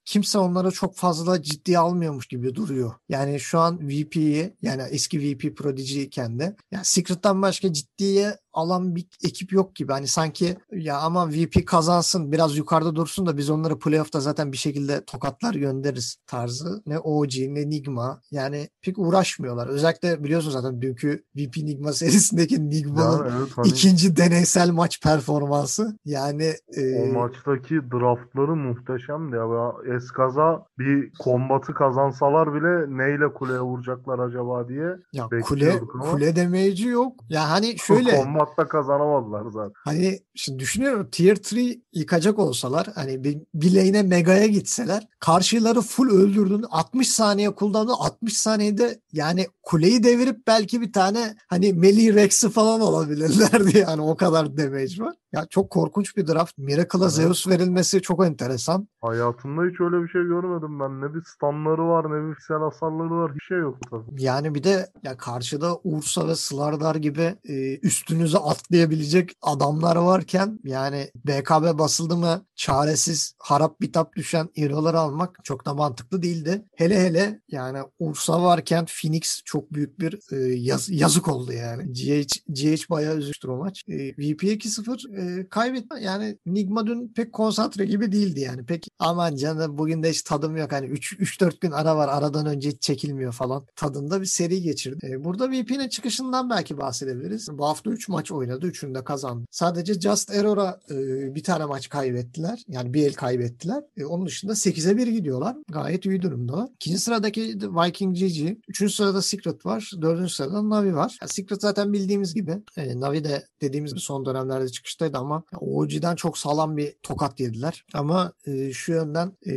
kimse 0.04 0.38
onları 0.38 0.70
çok 0.70 0.96
fazla 0.96 1.42
ciddiye 1.42 1.78
almıyormuş 1.78 2.26
gibi 2.26 2.54
duruyor. 2.54 2.94
Yani 3.08 3.40
şu 3.40 3.58
an 3.58 3.88
VP'yi 3.88 4.56
yani 4.62 4.82
eski 4.90 5.20
VP 5.20 5.56
Prodigy 5.56 6.02
iken 6.02 6.38
de 6.38 6.56
yani 6.70 6.84
Secret'tan 6.84 7.42
başka 7.42 7.72
ciddiye 7.72 8.36
alan 8.56 8.96
bir 8.96 9.06
ekip 9.24 9.52
yok 9.52 9.74
gibi. 9.76 9.92
Hani 9.92 10.06
sanki 10.06 10.56
ya 10.72 10.98
ama 10.98 11.28
VP 11.30 11.66
kazansın 11.66 12.32
biraz 12.32 12.56
yukarıda 12.56 12.96
dursun 12.96 13.26
da 13.26 13.36
biz 13.36 13.50
onları 13.50 13.78
playoff'ta 13.78 14.20
zaten 14.20 14.52
bir 14.52 14.56
şekilde 14.56 15.04
tokatlar 15.04 15.54
göndeririz 15.54 16.16
tarzı. 16.26 16.82
Ne 16.86 16.98
OG 16.98 17.32
ne 17.38 17.70
Nigma 17.70 18.20
yani 18.30 18.68
pek 18.82 18.98
uğraşmıyorlar. 18.98 19.66
Özellikle 19.66 20.24
biliyorsun 20.24 20.50
zaten 20.50 20.82
dünkü 20.82 21.24
VP 21.36 21.56
Nigma 21.56 21.92
serisindeki 21.92 22.70
Nigma'nın 22.70 23.24
evet 23.38 23.50
hani 23.56 23.68
ikinci 23.68 24.16
deneysel 24.16 24.70
maç 24.70 25.00
performansı. 25.02 25.98
Yani 26.04 26.52
e, 26.76 27.02
o 27.02 27.12
maçtaki 27.12 27.74
draftları 27.74 28.56
muhteşemdi 28.56 29.36
ya. 29.36 29.72
Eskaza 29.96 30.66
bir 30.78 31.12
kombatı 31.18 31.74
kazansalar 31.74 32.54
bile 32.54 32.98
neyle 32.98 33.32
kuleye 33.32 33.60
vuracaklar 33.60 34.18
acaba 34.18 34.68
diye. 34.68 34.96
ya 35.12 35.28
kule 35.44 35.80
ama- 35.94 36.10
kule 36.10 36.36
demeyici 36.36 36.88
yok. 36.88 37.12
Ya 37.28 37.50
hani 37.50 37.78
şöyle 37.78 38.10
Kombatta 38.46 38.68
kazanamadılar 38.68 39.50
zaten. 39.50 39.72
Hani 39.84 40.18
şimdi 40.34 40.58
düşünüyorum 40.58 41.08
tier 41.10 41.36
3 41.36 41.78
yıkacak 41.92 42.38
olsalar 42.38 42.86
hani 42.94 43.24
bir, 43.24 43.38
bir 43.54 43.74
lane'e 43.74 44.02
mega'ya 44.02 44.46
gitseler 44.46 45.06
karşıları 45.20 45.80
full 45.80 46.10
öldürdün 46.10 46.64
60 46.70 47.08
saniye 47.08 47.52
cooldown'da 47.58 47.92
60 47.92 48.36
saniyede 48.36 49.00
yani 49.12 49.46
kuleyi 49.62 50.02
devirip 50.02 50.46
belki 50.46 50.80
bir 50.80 50.92
tane 50.92 51.36
hani 51.48 51.72
Melee 51.72 52.14
Rex'i 52.14 52.50
falan 52.50 52.80
alabilirlerdi 52.80 53.78
yani 53.78 54.02
o 54.02 54.16
kadar 54.16 54.56
damage 54.56 54.98
var. 54.98 55.14
Ya 55.32 55.46
çok 55.50 55.70
korkunç 55.70 56.16
bir 56.16 56.26
draft. 56.26 56.58
Miracle'a 56.58 57.02
Evet. 57.02 57.12
Zeus 57.12 57.48
verilmesi 57.48 58.02
çok 58.02 58.26
enteresan. 58.26 58.88
Hayatımda 59.00 59.62
hiç 59.70 59.80
öyle 59.80 60.02
bir 60.04 60.08
şey 60.08 60.22
görmedim 60.22 60.80
ben. 60.80 61.00
Ne 61.00 61.14
bir 61.14 61.22
stunları 61.24 61.88
var 61.88 62.04
ne 62.04 62.28
bir 62.28 62.34
fiziksel 62.34 62.56
hasarları 62.58 63.10
var. 63.10 63.30
Hiçbir 63.30 63.44
şey 63.44 63.58
yok 63.58 63.78
tabii. 63.90 64.22
Yani 64.22 64.54
bir 64.54 64.62
de 64.64 64.86
ya 65.02 65.16
karşıda 65.16 65.78
Ursa 65.84 66.28
ve 66.28 66.34
Slardar 66.34 66.94
gibi 66.94 67.34
e, 67.48 67.78
üstünüze 67.78 68.38
atlayabilecek 68.38 69.32
adamlar 69.42 69.96
varken 69.96 70.58
yani 70.64 71.10
BKB 71.24 71.78
basıldı 71.78 72.16
mı 72.16 72.44
çaresiz 72.54 73.34
harap 73.38 73.80
bitap 73.80 74.16
düşen 74.16 74.48
hero'ları 74.54 74.98
almak 74.98 75.44
çok 75.44 75.66
da 75.66 75.74
mantıklı 75.74 76.22
değildi. 76.22 76.64
Hele 76.76 77.00
hele 77.00 77.40
yani 77.48 77.78
Ursa 77.98 78.42
varken 78.42 78.86
Phoenix 79.02 79.42
çok 79.44 79.72
büyük 79.72 80.00
bir 80.00 80.18
e, 80.32 80.36
yaz- 80.54 80.90
yazık 80.90 81.28
oldu 81.28 81.52
yani. 81.52 81.92
GH, 81.92 82.26
GH 82.48 82.90
bayağı 82.90 83.16
üzüldü 83.16 83.48
o 83.48 83.56
maç. 83.56 83.84
E, 83.88 83.94
VP 84.12 84.42
2-0 84.44 85.15
e, 85.16 85.48
kaybetme 85.48 86.00
yani 86.00 86.38
Nigma 86.46 86.86
dün 86.86 87.12
pek 87.16 87.32
konsantre 87.32 87.84
gibi 87.84 88.12
değildi 88.12 88.40
yani. 88.40 88.66
Pek 88.66 88.88
aman 88.98 89.36
canım 89.36 89.78
bugün 89.78 90.02
de 90.02 90.10
hiç 90.10 90.22
tadım 90.22 90.56
yok. 90.56 90.72
Hani 90.72 90.86
3-4 90.86 91.60
gün 91.60 91.70
ara 91.70 91.96
var 91.96 92.08
aradan 92.08 92.46
önce 92.46 92.68
hiç 92.68 92.82
çekilmiyor 92.82 93.32
falan. 93.32 93.66
Tadında 93.76 94.20
bir 94.20 94.26
seri 94.26 94.62
geçirdi. 94.62 95.06
E, 95.10 95.24
burada 95.24 95.50
VP'nin 95.50 95.88
çıkışından 95.88 96.50
belki 96.50 96.78
bahsedebiliriz. 96.78 97.48
Bu 97.52 97.66
hafta 97.66 97.90
3 97.90 98.08
maç 98.08 98.32
oynadı. 98.32 98.66
3'ünü 98.66 98.94
de 98.94 99.04
kazandı. 99.04 99.46
Sadece 99.50 99.94
Just 99.94 100.30
Error'a 100.30 100.80
e, 100.90 100.94
bir 101.34 101.42
tane 101.42 101.64
maç 101.64 101.88
kaybettiler. 101.88 102.62
Yani 102.68 102.94
bir 102.94 103.06
el 103.06 103.14
kaybettiler. 103.14 103.82
E, 103.96 104.04
onun 104.04 104.26
dışında 104.26 104.52
8'e 104.52 104.96
1 104.96 105.06
gidiyorlar. 105.06 105.56
Gayet 105.68 106.06
iyi 106.06 106.22
durumdalar. 106.22 106.68
İkinci 106.74 106.98
sıradaki 106.98 107.42
Viking 107.62 108.16
GG. 108.18 108.58
Üçüncü 108.68 108.92
sırada 108.92 109.22
Secret 109.22 109.66
var. 109.66 109.90
Dördüncü 110.02 110.34
sırada 110.34 110.70
Navi 110.70 110.94
var. 110.94 111.18
Ya 111.22 111.28
Secret 111.28 111.60
zaten 111.60 111.92
bildiğimiz 111.92 112.34
gibi. 112.34 112.62
E, 112.76 113.00
Navi 113.00 113.24
de 113.24 113.46
dediğimiz 113.62 113.92
son 113.96 114.26
dönemlerde 114.26 114.68
çıkışta 114.68 115.05
olsaydı 115.06 115.18
ama 115.18 115.42
OG'den 115.60 116.16
çok 116.16 116.38
sağlam 116.38 116.76
bir 116.76 116.94
tokat 117.02 117.40
yediler. 117.40 117.84
Ama 117.94 118.32
e, 118.46 118.72
şu 118.72 118.92
yönden 118.92 119.32
e, 119.46 119.52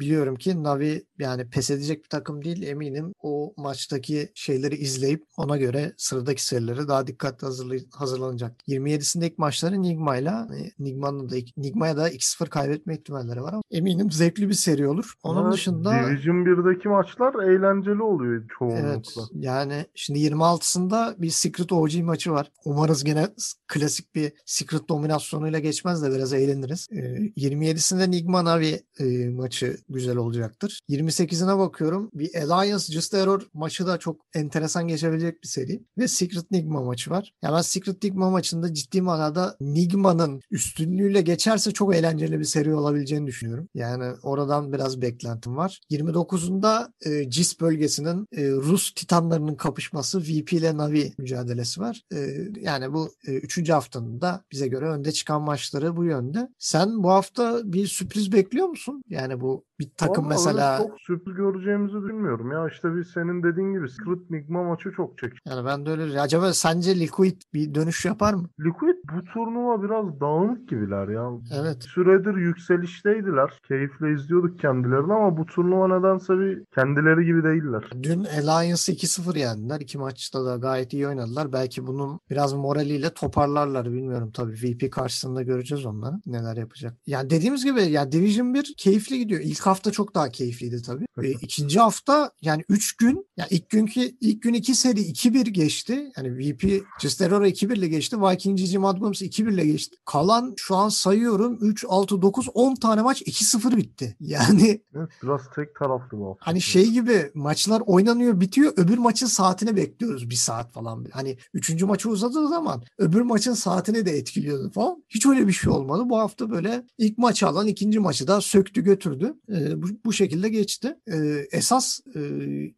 biliyorum 0.00 0.36
ki 0.36 0.62
Navi 0.62 1.04
yani 1.18 1.48
pes 1.50 1.70
edecek 1.70 2.04
bir 2.04 2.08
takım 2.08 2.44
değil 2.44 2.62
eminim. 2.62 3.12
O 3.22 3.54
maçtaki 3.56 4.28
şeyleri 4.34 4.74
izleyip 4.76 5.24
ona 5.36 5.56
göre 5.56 5.92
sıradaki 5.96 6.44
serileri 6.44 6.88
daha 6.88 7.06
dikkatli 7.06 7.46
hazırlay- 7.46 7.90
hazırlanacak. 7.94 8.68
27'sinde 8.68 9.26
ilk 9.26 9.38
maçları 9.38 9.82
Nigma'yla 9.82 10.48
e, 10.58 10.70
Nigma'nın 10.84 11.30
da 11.30 11.34
Nigma'ya 11.56 11.96
da 11.96 12.10
2-0 12.10 12.48
kaybetme 12.48 12.94
ihtimalleri 12.94 13.42
var 13.42 13.52
ama 13.52 13.62
eminim 13.70 14.10
zevkli 14.10 14.48
bir 14.48 14.54
seri 14.54 14.88
olur. 14.88 15.12
Onun 15.22 15.42
Evet, 15.44 15.52
dışında 15.52 15.90
Division 15.92 16.36
1'deki 16.36 16.88
maçlar 16.88 17.34
eğlenceli 17.34 18.02
oluyor 18.02 18.32
Evet 18.36 18.50
çoğunlukla. 18.58 19.22
yani 19.34 19.86
şimdi 19.94 20.18
26'sında 20.18 21.14
bir 21.22 21.30
Secret 21.30 21.72
OG 21.72 21.94
maçı 22.02 22.30
var. 22.32 22.50
Umarız 22.64 23.04
gene 23.04 23.28
klasik 23.68 24.14
bir 24.14 24.32
Secret 24.46 24.85
dominasyonuyla 24.88 25.58
geçmez 25.58 26.02
de 26.02 26.12
biraz 26.12 26.32
eğleniriz. 26.32 26.86
Ee, 26.92 26.96
27'sinde 27.36 28.10
Nigma 28.10 28.44
Navi 28.44 28.80
e, 28.98 29.28
maçı 29.28 29.76
güzel 29.88 30.16
olacaktır. 30.16 30.80
28'ine 30.88 31.58
bakıyorum. 31.58 32.10
Bir 32.14 32.34
Alliance 32.34 32.92
Just 32.92 33.14
Error 33.14 33.42
maçı 33.54 33.86
da 33.86 33.98
çok 33.98 34.20
enteresan 34.34 34.88
geçebilecek 34.88 35.42
bir 35.42 35.48
seri. 35.48 35.82
Ve 35.98 36.08
Secret 36.08 36.50
Nigma 36.50 36.82
maçı 36.82 37.10
var. 37.10 37.32
Ya 37.42 37.52
ben 37.52 37.60
Secret 37.60 38.02
Nigma 38.02 38.30
maçında 38.30 38.74
ciddi 38.74 39.02
manada 39.02 39.56
Nigma'nın 39.60 40.40
üstünlüğüyle 40.50 41.20
geçerse 41.20 41.70
çok 41.70 41.94
eğlenceli 41.94 42.38
bir 42.38 42.44
seri 42.44 42.74
olabileceğini 42.74 43.26
düşünüyorum. 43.26 43.68
Yani 43.74 44.14
oradan 44.22 44.72
biraz 44.72 45.02
beklentim 45.02 45.56
var. 45.56 45.80
29'unda 45.90 46.92
e, 47.06 47.30
CIS 47.30 47.60
bölgesinin 47.60 48.26
e, 48.32 48.50
Rus 48.50 48.94
Titanlarının 48.94 49.54
kapışması 49.54 50.20
VP 50.20 50.52
ile 50.52 50.76
Navi 50.76 51.12
mücadelesi 51.18 51.80
var. 51.80 52.02
E, 52.12 52.18
yani 52.60 52.92
bu 52.92 53.10
e, 53.28 53.72
haftanın 53.72 54.20
da 54.20 54.44
bize 54.52 54.68
göre 54.68 54.75
önde 54.84 55.12
çıkan 55.12 55.42
maçları 55.42 55.96
bu 55.96 56.04
yönde. 56.04 56.48
Sen 56.58 57.02
bu 57.02 57.10
hafta 57.10 57.60
bir 57.64 57.86
sürpriz 57.86 58.32
bekliyor 58.32 58.66
musun? 58.68 59.02
Yani 59.08 59.40
bu 59.40 59.64
bir 59.80 59.90
takım 59.96 60.24
öyle 60.24 60.34
mesela 60.34 60.78
çok 60.78 61.00
sürpriz 61.00 61.36
göreceğimizi 61.36 61.94
bilmiyorum 61.94 62.52
ya. 62.52 62.68
İşte 62.68 62.94
bir 62.94 63.04
senin 63.04 63.42
dediğin 63.42 63.72
gibi 63.72 63.88
Secret 63.88 64.30
Nigma 64.30 64.62
maçı 64.62 64.90
çok 64.96 65.18
çekici. 65.18 65.40
yani 65.46 65.66
ben 65.66 65.86
de 65.86 65.90
öyle 65.90 66.20
acaba 66.20 66.52
sence 66.52 67.00
Liquid 67.00 67.40
bir 67.54 67.74
dönüş 67.74 68.04
yapar 68.04 68.34
mı? 68.34 68.48
Liquid 68.60 68.96
bu 69.14 69.24
turnuva 69.24 69.82
biraz 69.82 70.20
dağınık 70.20 70.68
gibiler 70.68 71.08
ya. 71.08 71.30
Evet. 71.60 71.82
Süredir 71.82 72.36
yükselişteydiler. 72.36 73.50
Keyifle 73.68 74.12
izliyorduk 74.12 74.60
kendilerini 74.60 75.12
ama 75.12 75.36
bu 75.36 75.46
turnuva 75.46 75.98
nedense 75.98 76.38
bir 76.38 76.64
kendileri 76.74 77.24
gibi 77.26 77.42
değiller. 77.44 77.90
Dün 78.02 78.24
Alliance 78.24 78.92
2-0 78.92 79.38
yendiler. 79.38 79.80
İki 79.80 79.98
maçta 79.98 80.44
da 80.44 80.56
gayet 80.56 80.92
iyi 80.92 81.08
oynadılar. 81.08 81.52
Belki 81.52 81.86
bunun 81.86 82.20
biraz 82.30 82.52
moraliyle 82.52 83.10
toparlarlar 83.14 83.92
bilmiyorum 83.92 84.30
tabii. 84.34 84.52
VP 84.52 84.92
karşısında 84.92 85.42
göreceğiz 85.42 85.86
onları. 85.86 86.14
Neler 86.26 86.56
yapacak. 86.56 86.94
Yani 87.06 87.30
dediğimiz 87.30 87.64
gibi 87.64 87.80
ya 87.82 88.12
Division 88.12 88.54
1 88.54 88.74
keyifli 88.78 89.18
gidiyor. 89.18 89.40
İlk 89.44 89.65
hafta 89.66 89.92
çok 89.92 90.14
daha 90.14 90.28
keyifliydi 90.30 90.82
tabii. 90.82 91.06
E, 91.22 91.30
ikinci 91.30 91.80
hafta 91.80 92.30
yani 92.42 92.64
3 92.68 92.96
gün 92.96 93.26
ya 93.36 93.46
ilk 93.50 93.70
günkü 93.70 94.00
ilk 94.20 94.42
gün 94.42 94.54
2 94.54 94.74
seri 94.74 95.00
2-1 95.00 95.48
geçti. 95.48 96.12
Yani 96.16 96.38
VP 96.38 96.84
Cisterora 97.00 97.48
2-1 97.48 97.78
ile 97.78 97.88
geçti. 97.88 98.20
Viking 98.20 98.58
GG 98.58 98.76
Mad 98.78 98.98
Games 98.98 99.22
2-1 99.22 99.52
ile 99.52 99.66
geçti. 99.66 99.96
Kalan 100.04 100.54
şu 100.56 100.76
an 100.76 100.88
sayıyorum 100.88 101.58
3 101.60 101.84
6 101.88 102.22
9 102.22 102.48
10 102.54 102.74
tane 102.74 103.02
maç 103.02 103.22
2-0 103.22 103.76
bitti. 103.76 104.16
Yani 104.26 104.82
Evet, 104.94 105.08
biraz 105.22 105.40
tek 105.54 105.74
taraflı 105.74 106.18
bu 106.18 106.28
hafta. 106.28 106.46
Hani 106.46 106.60
şey 106.60 106.90
gibi 106.90 107.30
maçlar 107.34 107.82
oynanıyor 107.86 108.40
bitiyor 108.40 108.72
öbür 108.76 108.98
maçın 108.98 109.26
saatini 109.26 109.76
bekliyoruz 109.76 110.30
bir 110.30 110.34
saat 110.34 110.72
falan. 110.72 111.06
Hani 111.12 111.36
üçüncü 111.54 111.86
maçı 111.86 112.08
uzadığı 112.08 112.48
zaman 112.48 112.82
öbür 112.98 113.20
maçın 113.20 113.54
saatini 113.54 114.06
de 114.06 114.10
etkiliyordu 114.10 114.70
falan. 114.70 115.04
Hiç 115.08 115.26
öyle 115.26 115.46
bir 115.46 115.52
şey 115.52 115.72
olmadı. 115.72 116.02
Bu 116.06 116.18
hafta 116.18 116.50
böyle 116.50 116.86
ilk 116.98 117.18
maçı 117.18 117.46
alan 117.46 117.66
ikinci 117.66 117.98
maçı 117.98 118.26
da 118.26 118.40
söktü 118.40 118.84
götürdü. 118.84 119.34
Ee, 119.48 119.55
bu, 119.76 119.86
bu 120.04 120.12
şekilde 120.12 120.48
geçti. 120.48 120.96
Ee, 121.12 121.46
esas 121.52 122.00
e, 122.16 122.20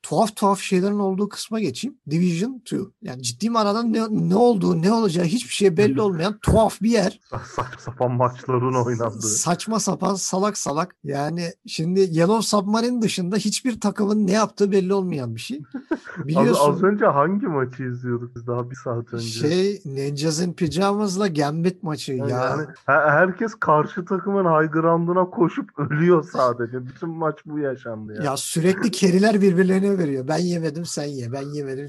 tuhaf 0.02 0.36
tuhaf 0.36 0.60
şeylerin 0.60 0.98
olduğu 0.98 1.28
kısma 1.28 1.60
geçeyim. 1.60 1.96
Division 2.10 2.52
2. 2.60 2.78
Yani 3.02 3.22
ciddi 3.22 3.50
manada 3.50 3.82
ne, 3.82 4.00
ne 4.10 4.36
olduğu 4.36 4.82
ne 4.82 4.92
olacağı 4.92 5.24
hiçbir 5.24 5.54
şey 5.54 5.76
belli 5.76 6.00
olmayan 6.00 6.38
tuhaf 6.38 6.82
bir 6.82 6.90
yer. 6.90 7.20
Saçma 7.54 7.78
sapan 7.78 8.12
maçların 8.12 8.84
oynandığı. 8.84 9.20
Saçma 9.26 9.80
sapan 9.80 10.14
salak 10.14 10.58
salak. 10.58 10.96
Yani 11.04 11.52
şimdi 11.66 12.00
Yellow 12.00 12.42
Submarine 12.42 13.02
dışında 13.02 13.36
hiçbir 13.36 13.80
takımın 13.80 14.26
ne 14.26 14.32
yaptığı 14.32 14.72
belli 14.72 14.94
olmayan 14.94 15.34
bir 15.34 15.40
şey. 15.40 15.62
Az, 16.18 16.26
Biliyorsun 16.28 16.72
az 16.72 16.82
önce 16.82 17.04
hangi 17.06 17.46
maçı 17.46 17.82
izliyorduk 17.82 18.36
biz 18.36 18.46
daha 18.46 18.70
bir 18.70 18.76
saat 18.84 19.12
önce? 19.14 19.24
şey 19.28 19.80
Ninjas 19.84 20.40
in 20.40 20.52
Pyjamas'la 20.52 21.26
Gambit 21.28 21.82
maçı 21.82 22.12
Yani 22.12 22.30
ya. 22.30 22.58
he- 22.86 22.92
herkes 23.10 23.54
karşı 23.54 24.04
takımın 24.04 24.44
high 24.44 24.72
ground'una 24.72 25.24
koşup 25.30 25.78
ölüyor 25.78 26.24
sadece. 26.32 26.67
Bütün 26.72 27.08
maç 27.08 27.36
bu 27.46 27.58
yaşandı 27.58 28.14
ya. 28.14 28.22
Ya 28.22 28.36
sürekli 28.36 28.90
keriler 28.90 29.42
birbirlerine 29.42 29.98
veriyor. 29.98 30.28
Ben 30.28 30.38
yemedim 30.38 30.84
sen 30.84 31.04
ye. 31.04 31.32
Ben 31.32 31.42
yemedim. 31.42 31.86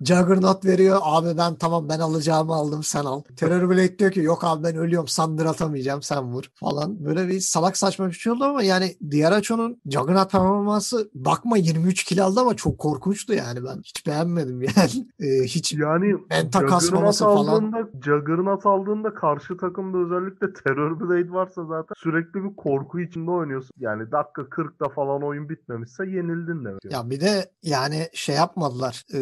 Juggernaut 0.00 0.64
veriyor. 0.64 1.00
Abi 1.02 1.38
ben 1.38 1.54
tamam 1.54 1.88
ben 1.88 1.98
alacağımı 1.98 2.54
aldım 2.54 2.82
sen 2.82 3.04
al. 3.04 3.22
Terror 3.36 3.70
Blade 3.70 3.98
diyor 3.98 4.10
ki 4.10 4.20
yok 4.20 4.44
abi 4.44 4.64
ben 4.64 4.76
ölüyorum 4.76 5.08
sandır 5.08 5.46
atamayacağım 5.46 6.02
sen 6.02 6.24
vur 6.24 6.44
falan. 6.54 7.04
Böyle 7.04 7.28
bir 7.28 7.40
salak 7.40 7.76
saçma 7.76 8.06
bir 8.06 8.12
şey 8.12 8.32
oldu 8.32 8.44
ama 8.44 8.62
yani 8.62 8.96
Diaracho'nun 9.10 9.80
Juggernaut 9.90 10.32
performansı 10.32 11.10
bakma 11.14 11.56
23 11.56 12.04
kill 12.04 12.24
aldı 12.24 12.40
ama 12.40 12.54
çok 12.56 12.78
korkunçtu 12.78 13.34
yani 13.34 13.64
ben 13.64 13.76
hiç 13.76 14.06
beğenmedim 14.06 14.62
yani. 14.62 14.72
Ee, 15.20 15.44
hiç 15.44 15.72
Yani 15.72 16.10
Juggernaut 16.10 16.66
kasmaması 16.70 17.24
falan. 17.24 17.88
Juggernaut 18.04 18.66
aldığında 18.66 19.14
karşı 19.14 19.56
takımda 19.56 19.98
özellikle 19.98 20.52
Terror 20.52 21.00
Blade 21.00 21.32
varsa 21.32 21.64
zaten 21.64 21.94
sürekli 21.96 22.44
bir 22.44 22.56
korku 22.56 23.00
içinde 23.00 23.30
oynuyorsun. 23.30 23.70
Yani 23.78 24.11
dakika 24.12 24.42
40'da 24.42 24.88
falan 24.88 25.22
oyun 25.22 25.48
bitmemişse 25.48 26.06
yenildin 26.06 26.64
demek. 26.64 26.84
Ya 26.90 27.10
bir 27.10 27.20
de 27.20 27.50
yani 27.62 28.08
şey 28.12 28.34
yapmadılar. 28.36 29.04
e, 29.14 29.20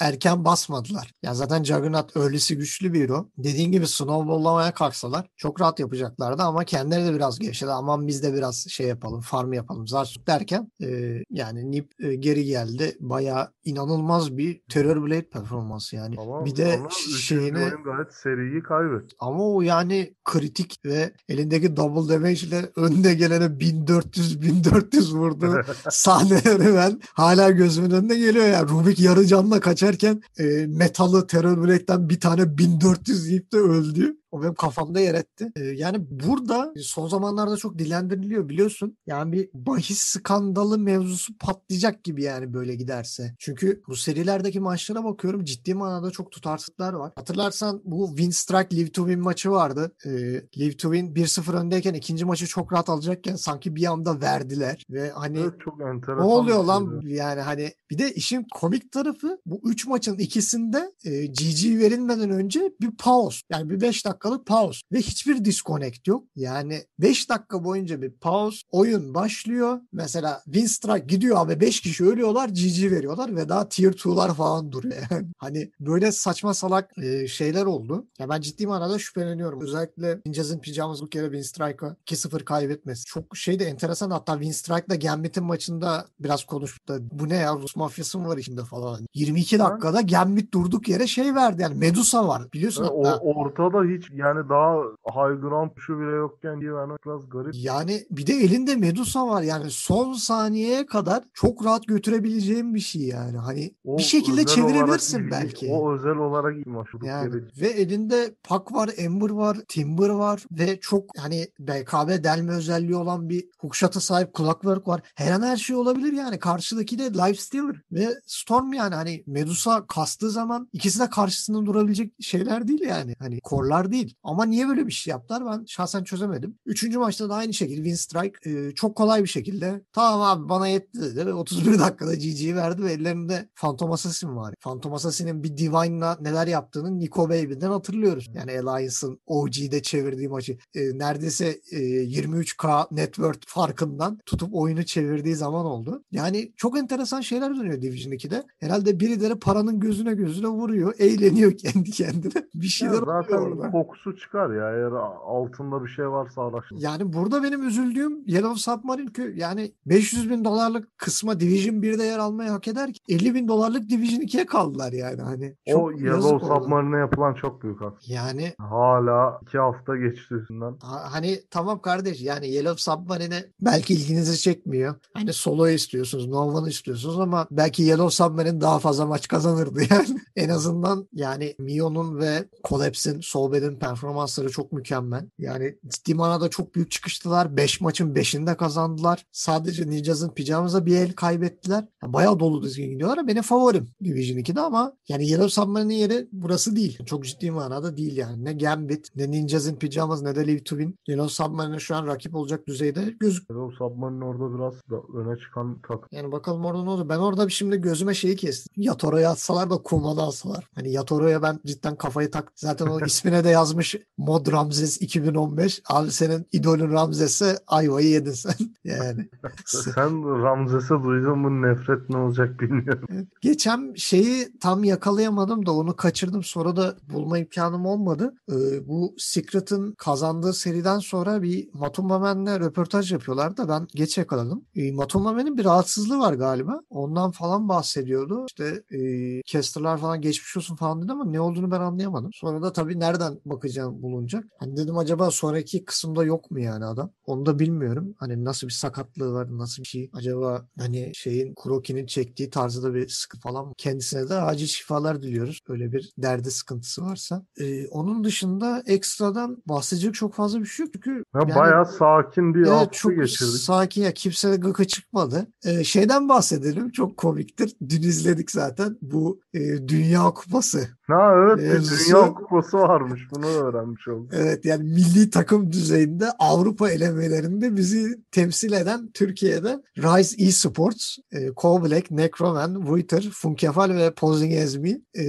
erken 0.00 0.44
basmadılar. 0.44 1.12
Ya 1.22 1.34
zaten 1.34 1.64
Juggernaut 1.64 2.16
öylesi 2.16 2.56
güçlü 2.56 2.92
bir 2.92 3.00
hero. 3.04 3.28
Dediğin 3.38 3.72
gibi 3.72 3.86
snowball'lamaya 3.86 4.74
kalksalar 4.74 5.26
çok 5.36 5.60
rahat 5.60 5.80
yapacaklardı 5.80 6.42
ama 6.42 6.64
kendileri 6.64 7.06
de 7.06 7.14
biraz 7.14 7.38
gevşedi. 7.38 7.70
Aman 7.70 8.06
biz 8.06 8.22
de 8.22 8.34
biraz 8.34 8.66
şey 8.68 8.86
yapalım, 8.86 9.20
farm 9.20 9.52
yapalım. 9.52 9.86
Zarsuk 9.88 10.26
derken 10.26 10.72
e, 10.82 11.22
yani 11.30 11.70
Nip 11.70 11.92
e, 11.98 12.14
geri 12.14 12.44
geldi. 12.44 12.96
Baya 13.00 13.52
inanılmaz 13.64 14.36
bir 14.36 14.60
Terror 14.68 15.02
Blade 15.02 15.28
performansı 15.28 15.96
yani. 15.96 16.16
Ama 16.18 16.44
bir 16.44 16.56
de 16.56 16.80
üçüncü 16.86 17.18
şeyini 17.18 17.58
oyun 17.58 17.84
gayet 17.84 18.14
seriyi 18.14 18.62
kaybetti. 18.62 19.16
ama 19.18 19.44
o 19.44 19.62
yani 19.62 20.14
kritik 20.24 20.84
ve 20.84 21.12
elindeki 21.28 21.76
double 21.76 22.14
damage 22.14 22.46
ile 22.46 22.70
önde 22.76 23.14
gelene 23.14 23.60
1400 23.60 24.29
1400 24.42 25.14
vurdu 25.14 25.62
sahneleri 25.90 26.74
ben 26.74 27.00
hala 27.12 27.50
gözümün 27.50 27.90
önüne 27.90 28.18
geliyor 28.18 28.46
ya. 28.46 28.62
Rubik 28.62 29.00
yarı 29.00 29.26
canla 29.26 29.60
kaçarken 29.60 30.22
e, 30.38 30.66
metalı 30.66 31.26
terör 31.26 31.62
bilekten 31.62 32.08
bir 32.08 32.20
tane 32.20 32.58
1400 32.58 33.28
yiyip 33.28 33.52
de 33.52 33.56
öldü. 33.56 34.19
O 34.30 34.42
benim 34.42 34.54
kafamda 34.54 35.00
yer 35.00 35.14
etti. 35.14 35.52
E, 35.56 35.64
yani 35.64 35.96
burada 36.10 36.72
son 36.82 37.08
zamanlarda 37.08 37.56
çok 37.56 37.78
dilendiriliyor 37.78 38.48
biliyorsun. 38.48 38.96
Yani 39.06 39.32
bir 39.32 39.50
bahis 39.54 39.98
skandalı 40.00 40.78
mevzusu 40.78 41.38
patlayacak 41.38 42.04
gibi 42.04 42.22
yani 42.22 42.54
böyle 42.54 42.74
giderse. 42.74 43.34
Çünkü 43.38 43.82
bu 43.88 43.96
serilerdeki 43.96 44.60
maçlara 44.60 45.04
bakıyorum 45.04 45.44
ciddi 45.44 45.74
manada 45.74 46.10
çok 46.10 46.32
tutarsızlıklar 46.32 46.92
var. 46.92 47.12
Hatırlarsan 47.16 47.80
bu 47.84 48.06
Win 48.08 48.30
Strike 48.30 48.76
Live 48.76 48.90
to 48.90 49.02
Win 49.06 49.20
maçı 49.20 49.50
vardı. 49.50 49.92
E, 50.04 50.10
Live 50.58 50.76
to 50.76 50.92
Win 50.94 51.14
1-0 51.14 51.56
öndeyken 51.56 51.94
ikinci 51.94 52.24
maçı 52.24 52.46
çok 52.46 52.72
rahat 52.72 52.88
alacakken 52.88 53.36
sanki 53.36 53.76
bir 53.76 53.86
anda 53.86 54.20
verdiler. 54.20 54.84
Ve 54.90 55.10
hani 55.10 55.38
Evet 55.40 55.54
çok 55.64 55.80
enteresan. 55.80 56.18
ne 56.18 56.32
oluyor 56.32 56.64
lan 56.64 57.00
şeydi. 57.02 57.14
yani 57.14 57.40
hani 57.40 57.72
bir 57.90 57.98
de 57.98 58.12
işin 58.12 58.46
komik 58.54 58.92
tarafı 58.92 59.38
bu 59.46 59.60
3 59.64 59.86
maçın 59.86 60.18
ikisinde 60.18 60.92
e, 61.04 61.26
GG 61.26 61.78
verilmeden 61.78 62.30
önce 62.30 62.72
bir 62.80 62.90
pause 62.96 63.40
yani 63.50 63.70
bir 63.70 63.80
5 63.80 64.02
dakikalık 64.20 64.46
pause 64.46 64.80
ve 64.92 64.98
hiçbir 64.98 65.44
disconnect 65.44 66.06
yok. 66.08 66.24
Yani 66.36 66.84
5 66.98 67.30
dakika 67.30 67.64
boyunca 67.64 68.02
bir 68.02 68.10
pause 68.10 68.58
oyun 68.70 69.14
başlıyor. 69.14 69.80
Mesela 69.92 70.42
Winstrike 70.44 71.06
gidiyor 71.06 71.36
abi 71.40 71.60
5 71.60 71.80
kişi 71.80 72.04
ölüyorlar 72.04 72.48
GG 72.48 72.90
veriyorlar 72.90 73.36
ve 73.36 73.48
daha 73.48 73.68
tier 73.68 73.92
2'lar 73.92 74.34
falan 74.34 74.72
duruyor 74.72 74.94
yani. 75.10 75.26
Hani 75.38 75.70
böyle 75.80 76.12
saçma 76.12 76.54
salak 76.54 76.98
e, 76.98 77.28
şeyler 77.28 77.66
oldu. 77.66 78.06
Ya 78.18 78.28
ben 78.28 78.40
ciddi 78.40 78.66
manada 78.66 78.98
şüpheleniyorum. 78.98 79.60
Özellikle 79.60 80.20
Ninjas'ın 80.26 80.58
Pyjamas 80.58 81.00
bu 81.02 81.08
kere 81.08 81.24
Winstrike'a 81.24 81.96
2-0 82.06 82.44
kaybetmesi. 82.44 83.04
Çok 83.04 83.36
şey 83.36 83.58
de 83.58 83.64
enteresan 83.64 84.10
hatta 84.10 84.32
Winstrike'la 84.34 84.94
Gambit'in 84.94 85.44
maçında 85.44 86.06
biraz 86.20 86.44
konuştuk 86.44 86.88
da 86.88 86.98
bu 87.18 87.28
ne 87.28 87.36
ya 87.36 87.54
Rus 87.56 87.76
mafyası 87.76 88.18
mı 88.18 88.28
var 88.28 88.36
içinde 88.36 88.64
falan. 88.64 89.06
22 89.14 89.58
dakikada 89.58 90.00
Gambit 90.00 90.54
durduk 90.54 90.88
yere 90.88 91.06
şey 91.06 91.34
verdi 91.34 91.62
yani 91.62 91.78
Medusa 91.78 92.28
var 92.28 92.42
biliyorsun 92.52 92.84
Yani 92.84 92.96
hatta. 93.06 93.16
o- 93.16 93.34
ortada 93.34 93.82
hiç 93.84 94.09
yani 94.14 94.48
daha 94.48 94.76
high 95.06 95.40
ground 95.40 95.70
şu 95.76 96.00
bile 96.00 96.10
yokken 96.10 96.60
diye 96.60 96.74
vermek 96.74 97.06
biraz 97.06 97.28
garip. 97.28 97.54
Yani 97.54 98.06
bir 98.10 98.26
de 98.26 98.32
elinde 98.32 98.76
Medusa 98.76 99.28
var. 99.28 99.42
Yani 99.42 99.70
son 99.70 100.12
saniyeye 100.12 100.86
kadar 100.86 101.24
çok 101.34 101.64
rahat 101.64 101.86
götürebileceğim 101.86 102.74
bir 102.74 102.80
şey 102.80 103.02
yani. 103.02 103.36
Hani 103.36 103.74
O 103.84 103.98
bir 103.98 104.02
şekilde 104.02 104.46
çevirebilirsin 104.46 105.18
ilginç- 105.18 105.32
belki. 105.32 105.70
O 105.72 105.92
özel 105.92 106.16
olarak 106.16 106.56
iyi 106.56 106.64
maşhurluk 106.66 107.06
Yani 107.06 107.34
ve 107.60 107.68
elinde 107.68 108.34
Pak 108.44 108.72
var, 108.72 108.90
Ember 108.96 109.30
var, 109.30 109.56
Timber 109.68 110.08
var 110.08 110.44
ve 110.52 110.80
çok 110.80 111.04
hani 111.18 111.46
BKB 111.58 112.24
delme 112.24 112.52
özelliği 112.52 112.96
olan 112.96 113.28
bir 113.28 113.44
hookshot'a 113.58 114.00
sahip 114.00 114.34
Clockwork 114.36 114.88
var. 114.88 115.00
Her 115.14 115.32
an 115.32 115.42
her 115.42 115.56
şey 115.56 115.76
olabilir 115.76 116.12
yani. 116.12 116.38
Karşıdaki 116.38 116.98
de 116.98 117.04
Lifestealer 117.04 117.76
ve 117.92 118.08
Storm 118.26 118.72
yani 118.72 118.94
hani 118.94 119.24
Medusa 119.26 119.86
kastığı 119.86 120.30
zaman 120.30 120.68
ikisi 120.72 121.00
de 121.00 121.10
karşısında 121.10 121.66
durabilecek 121.66 122.12
şeyler 122.20 122.68
değil 122.68 122.80
yani. 122.80 123.14
Hani 123.18 123.40
korlar 123.40 123.92
değil. 123.92 123.99
Ama 124.22 124.44
niye 124.44 124.68
böyle 124.68 124.86
bir 124.86 124.92
şey 124.92 125.10
yaptılar 125.10 125.46
ben 125.46 125.64
şahsen 125.64 126.04
çözemedim. 126.04 126.58
Üçüncü 126.66 126.98
maçta 126.98 127.28
da 127.28 127.34
aynı 127.34 127.54
şekilde 127.54 127.76
Win 127.76 127.94
Strike 127.94 128.50
e, 128.50 128.74
çok 128.74 128.96
kolay 128.96 129.22
bir 129.22 129.28
şekilde 129.28 129.82
tamam 129.92 130.22
abi 130.22 130.48
bana 130.48 130.68
yetti 130.68 131.00
dedi 131.00 131.26
ve 131.26 131.32
31 131.32 131.78
dakikada 131.78 132.14
GG'yi 132.14 132.56
verdi 132.56 132.82
ve 132.84 132.92
ellerinde 132.92 133.48
Phantom 133.56 133.92
Assassin 133.92 134.36
var. 134.36 134.54
Phantom 134.60 134.94
Assassin'in 134.94 135.42
bir 135.42 135.56
Divine'la 135.56 136.18
neler 136.20 136.46
yaptığını 136.46 136.98
Nico 136.98 137.28
Baby'den 137.28 137.70
hatırlıyoruz. 137.70 138.26
Yani 138.34 138.60
Alliance'ın 138.60 139.20
OG'de 139.26 139.82
çevirdiği 139.82 140.28
maçı 140.28 140.58
e, 140.74 140.80
neredeyse 140.98 141.60
e, 141.72 141.78
23k 142.04 142.86
net 142.90 143.14
worth 143.14 143.46
farkından 143.46 144.18
tutup 144.26 144.54
oyunu 144.54 144.84
çevirdiği 144.84 145.34
zaman 145.34 145.66
oldu. 145.66 146.04
Yani 146.10 146.52
çok 146.56 146.78
enteresan 146.78 147.20
şeyler 147.20 147.56
dönüyor 147.56 147.82
Division 147.82 148.12
2'de. 148.12 148.42
Herhalde 148.60 149.00
birileri 149.00 149.34
paranın 149.34 149.80
gözüne 149.80 150.14
gözüne 150.14 150.48
vuruyor. 150.48 150.94
Eğleniyor 150.98 151.52
kendi 151.56 151.90
kendine. 151.90 152.48
Bir 152.54 152.64
Ya 152.64 152.70
şeyler 152.70 152.92
oluyor 152.92 153.22
zaten 153.22 153.36
orada. 153.36 153.72
Kokusu 153.90 154.16
çıkar 154.16 154.50
ya 154.54 154.70
eğer 154.70 154.92
altında 155.26 155.84
bir 155.84 155.88
şey 155.90 156.10
varsa 156.10 156.42
araştır. 156.46 156.76
Yani 156.78 157.12
burada 157.12 157.42
benim 157.42 157.68
üzüldüğüm 157.68 158.26
Yellow 158.26 158.56
Submarine 158.60 159.12
ki 159.12 159.32
yani 159.36 159.72
500 159.86 160.30
bin 160.30 160.44
dolarlık 160.44 160.98
kısma 160.98 161.40
Division 161.40 161.74
1'de 161.74 162.04
yer 162.04 162.18
almayı 162.18 162.50
hak 162.50 162.68
eder 162.68 162.92
ki 162.92 163.00
50 163.08 163.34
bin 163.34 163.48
dolarlık 163.48 163.88
Division 163.90 164.20
2'ye 164.20 164.46
kaldılar 164.46 164.92
yani. 164.92 165.22
Hani 165.22 165.56
O 165.74 165.90
Yellow. 165.92 166.46
Submarine'e 166.46 166.98
yapılan 166.98 167.34
çok 167.34 167.62
büyük 167.62 167.80
haksızlık. 167.80 168.10
Yani 168.16 168.54
Hala 168.58 169.38
iki 169.42 169.58
hafta 169.58 169.96
geçti 169.96 170.34
üstünden. 170.34 170.74
ha- 170.82 171.04
hani 171.12 171.40
tamam 171.50 171.80
kardeş 171.80 172.22
yani 172.22 172.48
Yellow 172.48 172.78
Submarine'e 172.82 173.44
belki 173.60 173.94
ilginizi 173.94 174.38
çekmiyor. 174.38 174.94
Hani 175.14 175.32
solo 175.32 175.68
istiyorsunuz, 175.68 176.26
Nova'nı 176.28 176.68
istiyorsunuz 176.68 177.20
ama 177.20 177.46
belki 177.50 177.82
Yellow 177.82 178.10
Submarine 178.24 178.60
daha 178.60 178.78
fazla 178.78 179.06
maç 179.06 179.28
kazanırdı 179.28 179.80
yani. 179.90 180.20
en 180.36 180.48
azından 180.48 181.08
yani 181.12 181.54
Mion'un 181.58 182.18
ve 182.20 182.44
Collapse'in, 182.68 183.20
Solbed'in 183.20 183.76
performansları 183.80 184.50
çok 184.50 184.72
mükemmel. 184.72 185.26
Yani 185.38 185.78
ciddi 185.88 186.14
manada 186.14 186.48
çok 186.50 186.74
büyük 186.74 186.90
çıkıştılar. 186.90 187.56
5 187.56 187.80
maçın 187.80 188.14
5'inde 188.14 188.56
kazandılar. 188.56 189.26
Sadece 189.32 189.90
Ninja's'ın 189.90 190.34
pijamıza 190.34 190.86
bir 190.86 190.96
el 190.96 191.12
kaybettiler. 191.12 191.84
Yani 192.02 192.12
bayağı 192.12 192.40
dolu 192.40 192.62
düzgün 192.62 192.90
gidiyorlar. 192.90 193.28
Benim 193.28 193.42
favorim 193.42 193.88
Division 194.04 194.38
2'de 194.38 194.60
ama 194.60 194.92
yani 195.08 195.28
Yellow 195.28 195.48
Submarine'in 195.48 195.98
yeri 195.98 196.28
burası 196.32 196.76
değil. 196.76 197.04
Çok 197.06 197.24
ciddi 197.24 197.50
manada 197.50 197.96
değil 197.96 198.16
yani. 198.16 198.44
Ne 198.44 198.52
Gambit, 198.52 199.16
ne 199.16 199.30
Ninja's'ın 199.30 199.74
pijamas, 199.74 200.22
ne 200.22 200.34
de 200.36 200.46
Live 200.46 200.64
to 200.64 200.76
Win. 200.76 200.98
Yellow 201.08 201.44
Submarine'e 201.44 201.78
şu 201.78 201.96
an 201.96 202.06
rakip 202.06 202.34
olacak 202.34 202.66
düzeyde 202.66 203.14
gözüküyor. 203.20 203.60
Yellow 203.60 203.76
Submarine 203.76 204.24
orada 204.24 204.54
biraz 204.58 204.74
da 204.74 205.18
öne 205.18 205.38
çıkan 205.38 205.80
takım. 205.88 206.08
Yani 206.12 206.32
bakalım 206.32 206.64
orada 206.64 206.82
ne 206.82 206.90
olur. 206.90 207.08
Ben 207.08 207.18
orada 207.18 207.46
bir 207.46 207.52
şimdi 207.52 207.76
gözüme 207.76 208.14
şeyi 208.14 208.36
kestim. 208.36 208.82
Yatoro'ya 208.82 209.30
atsalar 209.30 209.70
da 209.70 209.76
Kuma'da 209.76 210.22
atsalar. 210.22 210.68
Hani 210.74 210.92
Yatoro'ya 210.92 211.42
ben 211.42 211.60
cidden 211.66 211.96
kafayı 211.96 212.30
tak. 212.30 212.52
Zaten 212.56 212.86
o 212.86 213.00
ismine 213.06 213.44
de 213.44 213.48
yazmış 213.70 213.96
Mod 214.18 214.52
Ramzes 214.52 215.02
2015. 215.02 215.82
Abi 215.90 216.10
senin 216.10 216.46
idolün 216.52 216.92
Ramzes'e 216.92 217.58
ayvayı 217.66 218.08
yedin 218.08 218.32
sen. 218.32 218.54
Yani. 218.84 219.28
Sen 219.66 220.42
Ramzes'e 220.42 220.94
duydun 221.04 221.38
mu 221.38 221.62
nefret 221.62 222.10
ne 222.10 222.16
olacak 222.16 222.60
bilmiyorum. 222.60 223.08
Geçen 223.40 223.92
şeyi 223.96 224.58
tam 224.60 224.84
yakalayamadım 224.84 225.66
da 225.66 225.72
onu 225.72 225.96
kaçırdım. 225.96 226.42
Sonra 226.42 226.76
da 226.76 226.96
bulma 227.12 227.38
imkanım 227.38 227.86
olmadı. 227.86 228.34
Ee, 228.48 228.88
bu 228.88 229.14
Secret'ın 229.18 229.92
kazandığı 229.92 230.52
seriden 230.52 230.98
sonra 230.98 231.42
bir 231.42 231.68
Matumba 231.74 232.18
Man'le 232.18 232.60
röportaj 232.60 233.12
yapıyorlar 233.12 233.56
da 233.56 233.68
ben 233.68 233.86
geç 233.94 234.18
yakaladım. 234.18 234.64
Ee, 234.76 234.92
Matumba 234.92 235.32
Man'in 235.32 235.58
bir 235.58 235.64
rahatsızlığı 235.64 236.18
var 236.18 236.34
galiba. 236.34 236.80
Ondan 236.90 237.30
falan 237.30 237.68
bahsediyordu. 237.68 238.44
İşte 238.48 238.82
e, 238.96 239.00
casterlar 239.46 239.98
falan 239.98 240.20
geçmiş 240.20 240.56
olsun 240.56 240.76
falan 240.76 241.02
dedi 241.02 241.12
ama 241.12 241.24
ne 241.24 241.40
olduğunu 241.40 241.70
ben 241.70 241.80
anlayamadım. 241.80 242.30
Sonra 242.34 242.62
da 242.62 242.72
tabii 242.72 243.00
nereden 243.00 243.38
bakacağım 243.50 244.02
bulunacak. 244.02 244.44
Hani 244.58 244.76
dedim 244.76 244.98
acaba 244.98 245.30
sonraki 245.30 245.84
kısımda 245.84 246.24
yok 246.24 246.50
mu 246.50 246.60
yani 246.60 246.84
adam? 246.84 247.12
Onu 247.24 247.46
da 247.46 247.58
bilmiyorum. 247.58 248.14
Hani 248.18 248.44
nasıl 248.44 248.66
bir 248.66 248.72
sakatlığı 248.72 249.32
var, 249.32 249.48
nasıl 249.58 249.82
bir 249.82 249.88
şey. 249.88 250.10
Acaba 250.12 250.66
hani 250.78 251.10
şeyin 251.14 251.54
Kuroki'nin 251.54 252.06
çektiği 252.06 252.50
tarzda 252.50 252.94
bir 252.94 253.08
sıkıntı 253.08 253.42
falan 253.42 253.66
mı? 253.66 253.72
Kendisine 253.76 254.28
de 254.28 254.34
acil 254.34 254.66
şifalar 254.66 255.22
diliyoruz. 255.22 255.60
Öyle 255.68 255.92
bir 255.92 256.12
derdi 256.18 256.50
sıkıntısı 256.50 257.02
varsa. 257.04 257.46
Ee, 257.60 257.86
onun 257.88 258.24
dışında 258.24 258.82
ekstradan 258.86 259.62
bahsedecek 259.66 260.14
çok 260.14 260.34
fazla 260.34 260.60
bir 260.60 260.64
şey 260.66 260.86
yok. 260.86 260.92
Çünkü 260.94 261.10
Ya 261.10 261.40
yani- 261.40 261.54
bayağı 261.54 261.86
sakin 261.86 262.54
bir 262.54 262.60
Evet 262.60 262.70
hafta 262.70 262.90
çok 262.92 263.16
geçirdik. 263.16 263.52
sakin 263.54 264.02
ya 264.02 264.14
kimse 264.14 264.52
de 264.52 264.56
gıkı 264.56 264.86
çıkmadı. 264.86 265.46
Ee, 265.64 265.84
şeyden 265.84 266.28
bahsedelim 266.28 266.90
çok 266.90 267.16
komiktir. 267.16 267.76
Dün 267.88 268.02
izledik 268.02 268.50
zaten 268.50 268.98
bu 269.02 269.40
e, 269.54 269.58
Dünya 269.88 270.24
Kupası. 270.24 270.88
Ha 271.10 271.34
evet 271.36 271.58
bir 271.58 271.78
Mevzusu- 271.80 272.06
Dünya 272.06 272.34
Kupası 272.34 272.78
varmış. 272.78 273.20
Bunu 273.30 273.46
öğrenmiş 273.46 274.08
olduk. 274.08 274.30
Evet 274.34 274.64
yani 274.64 274.84
milli 274.84 275.30
takım 275.30 275.72
düzeyinde 275.72 276.30
Avrupa 276.38 276.90
elemelerinde 276.90 277.76
bizi 277.76 278.18
temsil 278.32 278.72
eden 278.72 279.10
Türkiye'den 279.14 279.82
Rise 279.98 280.44
Esports, 280.44 281.16
e, 281.32 281.46
Black, 281.56 282.10
Necroman, 282.10 282.86
Vuiter, 282.86 283.28
Funkefal 283.32 283.90
ve 283.90 284.14
Posing 284.14 284.52
Ezmi 284.54 285.00
e, 285.18 285.24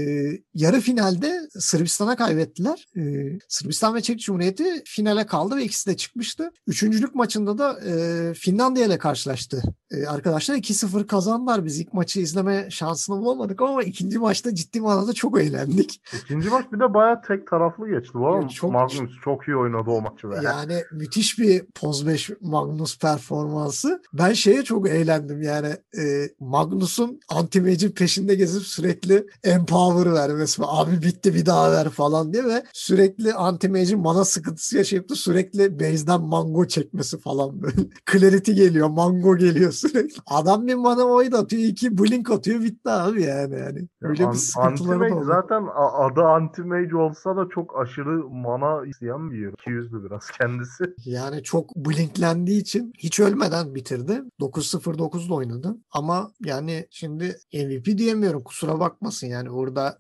yarı 0.54 0.80
finalde 0.80 1.40
Sırbistan'a 1.60 2.16
kaybettiler. 2.16 2.88
E, 2.98 3.02
Sırbistan 3.48 3.96
ve 3.96 4.02
Çek 4.02 4.20
Cumhuriyeti 4.20 4.84
finale 4.86 5.26
kaldı 5.26 5.56
ve 5.56 5.64
ikisi 5.64 5.90
de 5.90 5.98
çıkmıştı. 5.98 6.52
Üçüncülük 6.68 7.16
maçında 7.16 7.58
da 7.58 7.80
e, 7.80 8.34
Finlandiya 8.34 8.86
ile 8.86 8.98
karşılaştı. 8.98 9.62
E, 9.92 10.06
arkadaşlar 10.06 10.56
2-0 10.56 11.08
kazandılar. 11.08 11.66
Biz 11.66 11.80
ilk 11.80 11.94
maçı 11.94 12.20
izleme 12.20 12.68
şansını 12.70 13.18
bulamadık 13.18 13.62
ama 13.62 13.84
ikinci 13.84 14.20
maçta 14.20 14.56
ciddi 14.56 14.82
manada 14.82 15.14
çok 15.14 15.40
eğlendik. 15.42 15.71
İkinci 16.24 16.50
maç 16.50 16.66
bir 16.72 16.80
de 16.80 16.94
bayağı 16.94 17.22
tek 17.22 17.48
taraflı 17.48 17.90
geçti. 17.90 18.18
Arada 18.18 18.40
Evet, 18.42 18.52
çok- 18.52 18.72
Magnus 18.72 19.12
çok 19.24 19.48
iyi 19.48 19.58
oynadı 19.58 19.90
o 19.90 20.02
maçı 20.02 20.30
be. 20.30 20.36
Yani 20.44 20.84
müthiş 20.92 21.40
bir 21.40 21.66
Poz 21.76 22.08
5 22.08 22.30
Magnus 22.42 23.00
performansı. 23.00 24.02
Ben 24.14 24.34
şeye 24.34 24.64
çok 24.64 24.90
eğlendim 24.90 25.42
yani 25.42 25.68
e, 25.98 26.30
Magnus'un 26.40 27.20
anti 27.30 27.94
peşinde 27.94 28.36
gezip 28.36 28.64
sürekli 28.64 29.28
empower 29.44 30.14
vermesi. 30.14 30.62
Abi 30.66 31.02
bitti 31.02 31.34
bir 31.34 31.46
daha 31.46 31.72
ver 31.72 31.90
falan 31.90 32.34
diye 32.34 32.44
ve 32.46 32.64
sürekli 32.74 33.34
anti 33.34 33.96
mana 33.96 34.26
sıkıntısı 34.26 34.78
yaşayıp 34.78 35.10
da 35.10 35.16
sürekli 35.16 35.80
base'den 35.80 36.22
mango 36.22 36.68
çekmesi 36.68 37.20
falan 37.20 37.62
böyle. 37.62 37.76
Clarity 38.12 38.52
geliyor, 38.52 38.90
mango 38.90 39.38
geliyor 39.38 39.72
sürekli. 39.72 40.22
Adam 40.28 40.68
bir 40.68 40.76
mana 40.76 41.08
void 41.10 41.34
atıyor, 41.34 41.64
iki 41.64 41.98
blink 41.98 42.32
atıyor 42.32 42.62
bitti 42.62 42.90
abi 42.90 43.24
yani. 43.24 43.60
yani. 43.60 43.88
Öyle 44.02 44.26
An- 44.26 44.34
bir 44.34 44.38
sıkıntıları 44.38 45.12
da 45.12 45.16
oldu. 45.16 45.26
zaten 45.26 45.61
a- 45.68 46.06
adı 46.06 46.20
Anti-Mage 46.22 46.96
olsa 46.96 47.38
da 47.38 47.48
çok 47.54 47.80
aşırı 47.82 48.30
mana 48.30 48.86
isteyen 48.86 49.32
bir 49.32 49.38
yer. 49.40 49.52
200'lü 49.52 50.06
biraz 50.06 50.28
kendisi. 50.32 50.84
Yani 51.06 51.44
çok 51.44 51.76
blinklendiği 51.76 52.62
için 52.62 52.94
hiç 52.98 53.20
ölmeden 53.20 53.76
bitirdi. 53.76 54.22
9-0-9'da 54.40 55.34
oynadı. 55.34 55.78
Ama 55.92 56.32
yani 56.46 56.88
şimdi 56.90 57.36
MVP 57.54 57.86
diyemiyorum 57.98 58.42
kusura 58.44 58.80
bakmasın 58.80 59.28
yani 59.28 59.50
orada 59.50 59.98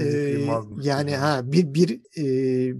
e, 0.00 0.46
Magnus. 0.46 0.86
yani 0.86 1.16
ha 1.16 1.40
bir 1.44 1.74
bir 1.74 1.90
e, 2.18 2.24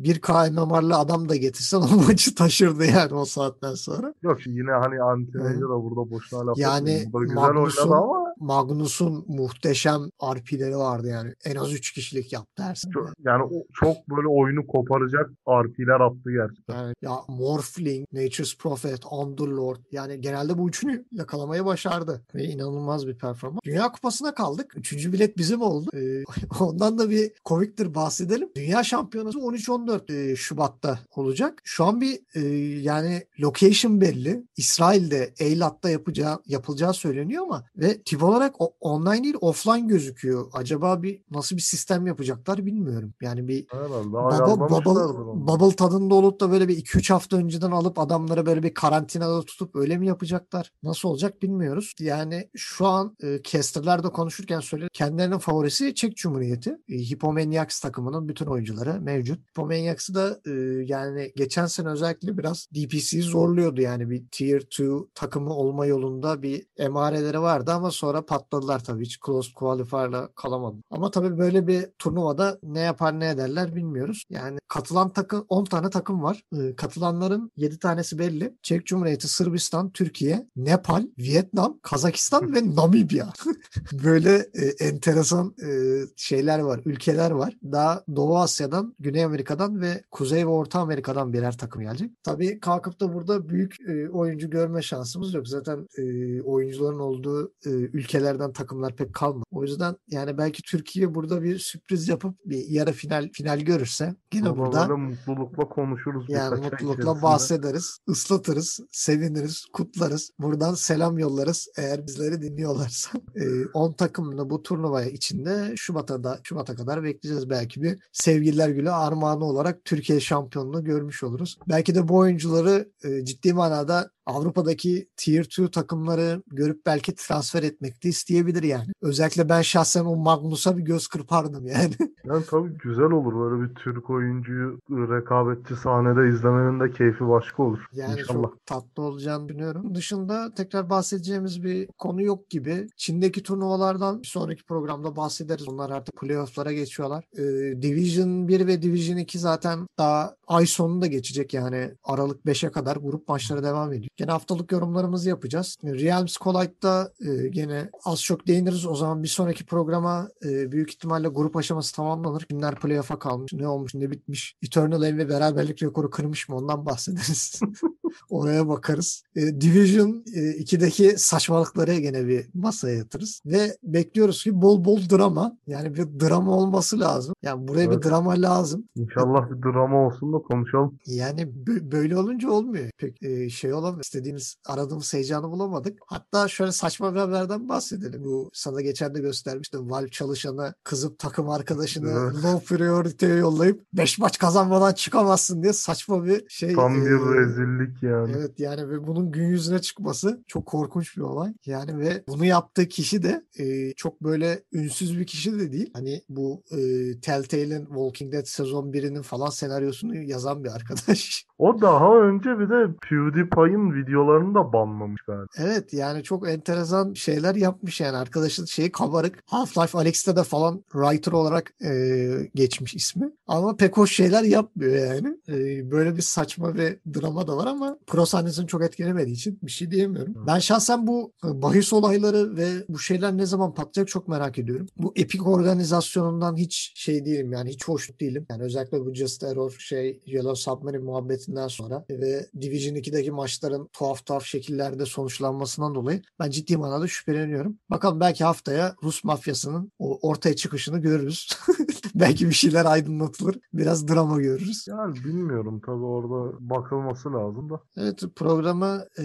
bir 0.05 0.21
KMMR'lı 0.21 0.97
adam 0.97 1.29
da 1.29 1.37
getirsen 1.37 1.79
o 1.79 1.87
maçı 2.09 2.35
taşırdı 2.35 2.85
yani 2.85 3.15
o 3.15 3.25
saatten 3.25 3.75
sonra. 3.75 4.15
Yok 4.23 4.47
yine 4.47 4.71
hani 4.73 4.95
Anti-Mage'e 5.03 5.61
de 5.61 5.69
burada 5.69 6.11
boşuna 6.11 6.47
laf 6.47 6.59
Yani. 6.59 7.05
Burada 7.13 7.25
güzel 7.27 7.41
Magnus'un- 7.43 7.81
oynadı 7.83 7.95
ama 8.05 8.34
Magnus'un 8.45 9.25
muhteşem 9.29 10.01
RP'leri 10.35 10.77
vardı 10.77 11.09
yani. 11.09 11.35
En 11.45 11.57
az 11.57 11.73
3 11.73 11.93
kişilik 11.93 12.33
yaptı 12.33 12.63
dersin. 12.63 12.91
çok, 12.91 13.11
yani 13.25 13.43
o- 13.43 13.67
çok 13.75 14.09
böyle 14.09 14.29
oyunu 14.29 14.67
koparacak 14.67 15.31
RP'ler 15.49 16.01
attı 16.01 16.31
gerçekten. 16.33 16.75
Yani 16.75 16.95
ya 17.03 17.13
Morphling, 17.29 18.07
Nature's 18.13 18.57
Prophet, 18.59 19.01
Underlord 19.13 19.77
yani 19.93 20.21
genelde 20.21 20.59
bu 20.59 20.69
üçünü 20.69 21.05
yakalamayı 21.13 21.65
başardı 21.65 22.23
ve 22.35 22.45
inanılmaz 22.45 23.07
bir 23.07 23.19
performans. 23.19 23.61
Dünya 23.65 23.93
Kupası'na 23.93 24.35
kaldık. 24.35 24.73
Üçüncü 24.77 25.13
bilet 25.13 25.39
bizim 25.39 25.63
oldu. 25.63 25.91
Ee, 25.95 26.23
ondan 26.61 26.99
da 26.99 27.11
bir 27.11 27.33
komiktir 27.45 27.95
bahsedelim. 27.95 28.49
Dünya 28.57 28.85
Şampiyonası 28.85 29.39
13-14 29.39 30.13
e, 30.33 30.37
Şubat'ta 30.37 30.99
olacak. 31.17 31.61
Şu 31.65 31.85
an 31.85 32.01
bir 32.01 32.19
e, 32.35 32.41
yani 32.81 33.23
location 33.41 34.01
belli. 34.01 34.45
İsrail'de 34.57 35.35
Eilat'ta 35.39 35.91
yapacağı, 35.91 36.39
yapılacağı 36.47 36.95
söyleniyor 36.95 37.43
ama 37.43 37.65
ve 37.77 38.03
Tivola 38.03 38.34
olarak 38.35 38.61
o, 38.61 38.75
online 38.81 39.25
değil 39.25 39.37
offline 39.41 39.87
gözüküyor. 39.87 40.47
Acaba 40.53 41.03
bir 41.03 41.23
nasıl 41.31 41.57
bir 41.57 41.61
sistem 41.61 42.07
yapacaklar 42.07 42.67
bilmiyorum. 42.67 43.15
Yani 43.23 43.49
bir 43.49 43.67
bubble, 43.69 44.19
ayarlamışlardır 44.19 45.17
bubble, 45.19 45.53
bubble 45.53 45.77
tadında 45.77 46.15
olup 46.15 46.41
da 46.41 46.51
böyle 46.51 46.69
bir 46.69 46.77
2-3 46.77 47.13
hafta 47.13 47.37
önceden 47.37 47.71
alıp 47.71 47.99
adamları 47.99 48.47
böyle 48.47 48.63
bir 48.63 48.75
karantinada 48.75 49.43
tutup 49.43 49.77
öyle 49.77 49.99
mi 49.99 50.07
yapacaklar? 50.07 50.73
Nasıl 50.83 51.09
olacak 51.09 51.43
bilmiyoruz. 51.43 51.95
Yani 52.01 52.49
şu 52.57 52.87
an 52.87 53.17
e, 53.23 53.43
casterler 53.43 54.05
de 54.05 54.09
konuşurken 54.09 54.61
söyledi. 54.61 54.89
Kendilerinin 54.93 55.39
favorisi 55.39 55.95
Çek 55.95 56.17
Cumhuriyeti. 56.17 56.79
E, 56.89 56.95
Hippomaniacs 56.99 57.81
takımının 57.81 58.29
bütün 58.29 58.47
oyuncuları 58.47 59.01
mevcut. 59.01 59.39
Hippomaniacs'ı 59.51 60.15
da 60.15 60.41
e, 60.47 60.51
yani 60.85 61.33
geçen 61.37 61.67
sene 61.67 61.89
özellikle 61.89 62.39
biraz 62.39 62.69
DPC'yi 62.75 63.23
zorluyordu. 63.23 63.81
Yani 63.81 64.11
bir 64.11 64.25
Tier 64.33 64.61
2 64.61 64.85
takımı 65.15 65.55
olma 65.55 65.87
yolunda 65.87 66.43
bir 66.43 66.67
emareleri 66.77 67.41
vardı 67.41 67.73
ama 67.73 67.91
sonra 67.91 68.24
patladılar 68.27 68.85
tabii. 68.85 69.05
Hiç 69.05 69.19
close 69.27 69.53
qualifier'la 69.55 70.29
kalamadı. 70.35 70.77
Ama 70.91 71.11
tabii 71.11 71.39
böyle 71.39 71.67
bir 71.67 71.87
turnuvada 71.99 72.59
ne 72.63 72.81
yapar 72.81 73.21
ne 73.21 73.29
ederler 73.29 73.77
bilmiyoruz. 73.77 74.25
Yani 74.31 74.59
katılan 74.69 75.13
takım 75.13 75.45
10 75.49 75.65
tane 75.65 75.91
takım 75.91 76.23
var. 76.23 76.43
E, 76.59 76.77
katılanların 76.77 77.51
7 77.57 77.79
tanesi 77.79 78.19
belli. 78.19 78.55
Çek 78.63 78.87
Cumhuriyeti, 78.87 79.29
Sırbistan, 79.29 79.91
Türkiye, 79.91 80.49
Nepal, 80.57 81.07
Vietnam, 81.19 81.79
Kazakistan 81.83 82.55
ve 82.55 82.61
Namibya. 82.77 83.33
böyle 84.05 84.35
e, 84.55 84.85
enteresan 84.87 85.55
e, 85.63 85.69
şeyler 86.17 86.59
var, 86.59 86.81
ülkeler 86.85 87.31
var. 87.31 87.55
Daha 87.73 88.05
Doğu 88.17 88.39
Asya'dan, 88.39 88.95
Güney 88.99 89.25
Amerika'dan 89.25 89.81
ve 89.81 90.05
Kuzey 90.11 90.47
ve 90.47 90.51
Orta 90.51 90.81
Amerika'dan 90.81 91.33
birer 91.33 91.59
takım 91.59 91.83
gelecek. 91.83 92.11
Tabii 92.23 92.61
kalkıp 92.61 93.01
da 93.01 93.15
burada 93.15 93.49
büyük 93.49 93.77
e, 93.89 94.09
oyuncu 94.09 94.51
görme 94.51 94.83
şansımız 94.83 95.35
yok. 95.35 95.49
Zaten 95.49 95.89
e, 95.99 96.43
oyuncuların 96.43 96.99
olduğu 96.99 97.53
e, 97.67 97.71
ülkelerden 98.05 98.53
takımlar 98.53 98.97
pek 98.97 99.15
kalmadı. 99.15 99.45
O 99.51 99.63
yüzden 99.63 99.97
yani 100.09 100.39
belki 100.39 100.63
Türkiye 100.63 101.15
burada 101.15 101.43
bir 101.43 101.59
sürpriz 101.59 102.09
yapıp 102.09 102.35
bir 102.45 102.69
yarı 102.69 102.93
final 102.93 103.29
final 103.33 103.61
görürse 103.61 104.15
gene 104.31 104.49
Ama 104.49 104.67
burada 104.67 104.97
mutlulukla 104.97 105.69
konuşuruz 105.69 106.25
yani 106.29 106.61
mutlulukla 106.61 106.93
içerisinde. 106.93 107.23
bahsederiz, 107.23 107.99
ıslatırız, 108.09 108.81
seviniriz, 108.91 109.65
kutlarız. 109.73 110.31
Buradan 110.39 110.75
selam 110.75 111.19
yollarız 111.19 111.69
eğer 111.79 112.07
bizleri 112.07 112.43
dinliyorlarsa. 112.43 113.11
Ee, 113.37 113.67
10 113.75 113.93
takımla 113.93 114.51
bu 114.51 114.63
turnuvaya 114.63 115.09
içinde 115.09 115.73
Şubat'a 115.77 116.25
da 116.25 116.41
Şubat'a 116.43 116.75
kadar 116.75 117.03
bekleyeceğiz. 117.03 117.51
Belki 117.51 117.83
bir 117.83 117.99
sevgililer 118.13 118.69
günü 118.69 118.91
armağanı 118.91 119.45
olarak 119.45 119.85
Türkiye 119.85 120.21
şampiyonluğu 120.21 120.85
görmüş 120.85 121.23
oluruz. 121.23 121.59
Belki 121.69 121.95
de 121.95 122.09
bu 122.09 122.17
oyuncuları 122.17 122.93
e, 123.05 123.25
ciddi 123.25 123.53
manada 123.53 124.11
Avrupa'daki 124.27 125.09
Tier 125.17 125.45
2 125.45 125.71
takımları 125.71 126.43
görüp 126.47 126.87
belki 126.87 127.15
transfer 127.15 127.63
etmek 127.63 127.94
de 128.03 128.09
isteyebilir 128.09 128.63
yani. 128.63 128.87
Özellikle 129.03 129.49
ben 129.49 129.63
şahsen 129.63 130.05
o 130.05 130.17
Magnus'a 130.17 130.77
bir 130.77 130.83
göz 130.83 131.09
kırpardım 131.09 131.67
yani. 131.67 131.95
Yani 132.25 132.45
tabii 132.51 132.79
güzel 132.85 133.11
olur 133.11 133.35
böyle 133.41 133.63
bir 133.63 133.75
Türk 133.75 134.11
oyuncuyu 134.11 134.79
rekabetçi 134.91 135.77
sahnede 135.77 136.29
izlemenin 136.29 136.81
de 136.81 136.91
keyfi 136.91 137.29
başka 137.29 137.63
olur. 137.63 137.79
Yani 137.93 138.21
İnşallah. 138.21 138.43
çok 138.43 138.67
tatlı 138.67 139.03
olacağını 139.03 139.49
düşünüyorum. 139.49 139.95
Dışında 139.95 140.55
tekrar 140.55 140.91
bahsedeceğimiz 140.91 141.65
bir 141.65 141.89
konu 141.99 142.23
yok 142.23 142.51
gibi. 142.51 142.87
Çin'deki 142.97 143.43
turnuvalardan 143.43 144.23
bir 144.23 144.27
sonraki 144.27 144.65
programda 144.65 145.17
bahsederiz. 145.17 145.69
Onlar 145.69 145.91
artık 145.91 146.21
playoff'lara 146.21 146.73
geçiyorlar. 146.73 147.25
Ee, 147.37 147.83
Division 147.83 148.49
1 148.49 148.67
ve 148.67 148.83
Division 148.83 149.17
2 149.17 149.39
zaten 149.39 149.79
daha 149.99 150.37
ay 150.47 150.67
sonunda 150.67 151.07
geçecek 151.07 151.55
yani 151.55 151.95
Aralık 152.05 152.45
5'e 152.45 152.71
kadar 152.71 152.97
grup 152.97 153.29
maçları 153.29 153.63
devam 153.63 153.93
ediyor. 153.93 154.09
Gene 154.17 154.31
haftalık 154.31 154.73
yorumlarımızı 154.73 155.29
yapacağız. 155.29 155.77
Realms 155.85 156.37
Collide'da 156.37 157.13
e, 157.21 157.49
gene 157.49 157.84
az 158.05 158.23
çok 158.23 158.47
değiniriz. 158.47 158.87
O 158.87 158.95
zaman 158.95 159.23
bir 159.23 159.29
sonraki 159.29 159.67
programa 159.67 160.29
e, 160.45 160.73
büyük 160.73 160.91
ihtimalle 160.91 161.29
grup 161.29 161.57
aşaması 161.57 161.95
tamamlanır. 161.97 162.43
Kimler 162.43 162.75
playoff'a 162.75 163.19
kalmış, 163.19 163.53
ne 163.53 163.69
olmuş, 163.69 163.95
ne 163.95 164.11
bitmiş. 164.11 164.57
Eternal 164.63 165.03
ve 165.03 165.29
beraberlik 165.29 165.83
rekoru 165.83 166.11
kırmış 166.11 166.49
mı 166.49 166.57
ondan 166.57 166.87
bahsederiz. 166.87 167.61
Oraya 168.31 168.69
bakarız. 168.69 169.23
E, 169.37 169.61
Division 169.61 170.25
e, 170.35 170.41
2'deki 170.41 171.15
saçmalıkları 171.19 171.95
gene 171.95 172.27
bir 172.27 172.47
masaya 172.55 172.97
yatırız. 172.97 173.41
Ve 173.47 173.77
bekliyoruz 173.83 174.45
ki 174.45 174.63
bol 174.63 174.85
bol 174.85 175.01
drama. 175.11 175.59
Yani 175.67 175.95
bir 175.95 176.21
drama 176.21 176.57
olması 176.57 177.01
lazım. 177.01 177.35
Yani 177.43 177.69
buraya 177.69 177.85
Evet. 177.85 178.05
bir 178.05 178.11
drama 178.11 178.33
lazım. 178.33 178.85
İnşallah 178.97 179.51
bir 179.51 179.63
drama 179.63 180.07
olsun 180.07 180.33
da 180.33 180.39
konuşalım. 180.39 180.99
Yani 181.07 181.41
bö- 181.43 181.93
böyle 181.93 182.17
olunca 182.17 182.51
olmuyor. 182.51 182.91
Pek 182.99 183.23
e, 183.23 183.51
şey 183.51 183.75
olamıyor. 183.75 184.05
İstediğimiz, 184.05 184.57
aradığımız 184.67 185.15
heyecanı 185.15 185.51
bulamadık. 185.51 185.99
Hatta 186.07 186.49
şöyle 186.49 186.73
saçma 186.73 187.15
bir 187.15 187.19
haberden 187.19 187.69
bahsedelim. 187.75 188.25
Bu 188.25 188.51
sana 188.53 188.81
geçen 188.81 189.15
de 189.15 189.21
göstermiştim. 189.21 189.91
Valve 189.91 190.09
çalışanı 190.09 190.75
kızıp 190.85 191.19
takım 191.19 191.51
arkadaşını 191.51 192.43
low 192.43 192.77
priority'ye 192.77 193.35
yollayıp 193.35 193.81
5 193.93 194.19
maç 194.19 194.39
kazanmadan 194.39 194.93
çıkamazsın 194.93 195.63
diye 195.63 195.73
saçma 195.73 196.25
bir 196.25 196.45
şey. 196.49 196.75
Tam 196.75 196.95
bir 196.95 197.11
e, 197.11 197.41
rezillik 197.41 198.03
yani. 198.03 198.33
Evet 198.37 198.61
yani 198.61 198.91
ve 198.91 199.07
bunun 199.07 199.33
gün 199.33 199.45
yüzüne 199.45 199.79
çıkması 199.79 200.45
çok 200.47 200.67
korkunç 200.67 201.17
bir 201.17 201.23
olay. 201.23 201.53
Yani 201.67 201.99
ve 201.99 202.25
bunu 202.29 202.45
yaptığı 202.45 202.89
kişi 202.89 203.23
de 203.23 203.45
e, 203.59 203.93
çok 203.93 204.21
böyle 204.23 204.63
ünsüz 204.73 205.19
bir 205.19 205.27
kişi 205.27 205.59
de 205.59 205.73
değil. 205.73 205.91
Hani 205.95 206.23
bu 206.29 206.63
e, 206.71 206.79
Telltale'in 207.21 207.85
Walking 207.85 208.33
Dead 208.33 208.45
sezon 208.45 208.93
1'inin 208.93 209.23
falan 209.23 209.51
senaryosunu 209.51 210.17
yazan 210.17 210.65
bir 210.65 210.71
arkadaş. 210.71 211.47
O 211.59 211.81
daha 211.81 212.19
önce 212.19 212.59
bir 212.59 212.69
de 212.69 212.95
PewDiePie'ın 213.03 213.95
videolarını 213.95 214.55
da 214.55 214.73
banlamış 214.73 215.23
galiba. 215.23 215.47
Evet 215.57 215.93
yani 215.93 216.23
çok 216.23 216.49
enteresan 216.49 217.13
şeyler 217.13 217.55
yapmış 217.65 218.01
yani 218.01 218.17
arkadaşın 218.17 218.65
şeyi 218.65 218.93
kabarık. 218.93 219.45
Half-Life 219.47 219.99
Alyx'te 219.99 220.37
de 220.37 220.45
falan 220.45 220.85
writer 220.93 221.33
olarak 221.33 221.75
e, 221.85 222.51
geçmiş 222.55 222.95
ismi. 222.95 223.31
Ama 223.47 223.77
pek 223.77 223.97
hoş 223.97 224.17
şeyler 224.17 224.43
yapmıyor 224.43 225.07
yani. 225.07 225.37
E, 225.49 225.91
böyle 225.91 226.17
bir 226.17 226.23
saçma 226.23 226.75
bir 226.75 226.99
drama 227.15 227.47
da 227.47 227.57
var 227.57 227.67
ama 227.67 227.99
pro 228.07 228.27
sahnesini 228.27 228.67
çok 228.67 228.85
etkilemediği 228.85 229.37
için 229.37 229.59
bir 229.63 229.71
şey 229.71 229.91
diyemiyorum. 229.91 230.35
Ben 230.47 230.59
şahsen 230.59 231.07
bu 231.07 231.33
e, 231.45 231.63
bahis 231.63 231.93
olayları 231.93 232.57
ve 232.57 232.85
bu 232.89 232.99
şeyler 232.99 233.37
ne 233.37 233.47
zaman 233.47 233.75
patlayacak 233.75 234.09
çok 234.09 234.29
merak 234.29 234.59
ediyorum. 234.59 234.87
Bu 234.97 235.13
Epic 235.17 235.43
organizasyonundan 235.43 236.57
hiç 236.57 236.93
şey 236.97 237.25
değilim 237.25 237.53
yani 237.53 237.71
hiç 237.71 237.85
hoşnut 237.89 238.21
değilim. 238.21 238.47
Yani 238.51 238.63
özellikle 238.63 239.01
bu 239.01 239.15
Just 239.15 239.43
Error 239.43 239.77
şey 239.79 240.23
Yellow 240.27 240.55
Submarine 240.55 240.99
muhabbetinden 240.99 241.69
sonra 241.69 242.05
ve 242.11 242.47
Division 242.61 242.95
2'deki 242.95 243.31
maçların 243.31 243.89
tuhaf 243.93 244.27
tuhaf 244.27 244.45
şekillerde 244.45 245.07
sonuçlanmasından 245.07 245.95
dolayı 245.95 246.23
ben 246.41 246.51
ciddi 246.51 246.77
manada 246.77 247.09
şüpheleniyorum. 247.09 247.54
Bakalım 247.91 248.21
belki 248.21 248.45
haftaya 248.45 248.95
Rus 249.03 249.25
mafyasının 249.25 249.93
o 249.99 250.29
ortaya 250.29 250.57
çıkışını 250.57 250.99
görürüz. 250.99 251.49
belki 252.15 252.49
bir 252.49 252.55
şeyler 252.55 252.85
aydınlatılır. 252.85 253.59
Biraz 253.73 254.09
drama 254.09 254.41
görürüz. 254.41 254.87
Yani 254.89 255.15
bilmiyorum 255.15 255.81
tabii 255.87 256.05
orada 256.05 256.57
bakılması 256.61 257.33
lazım 257.33 257.71
da. 257.71 257.81
Evet 257.97 258.23
programı 258.37 259.05
e, 259.19 259.25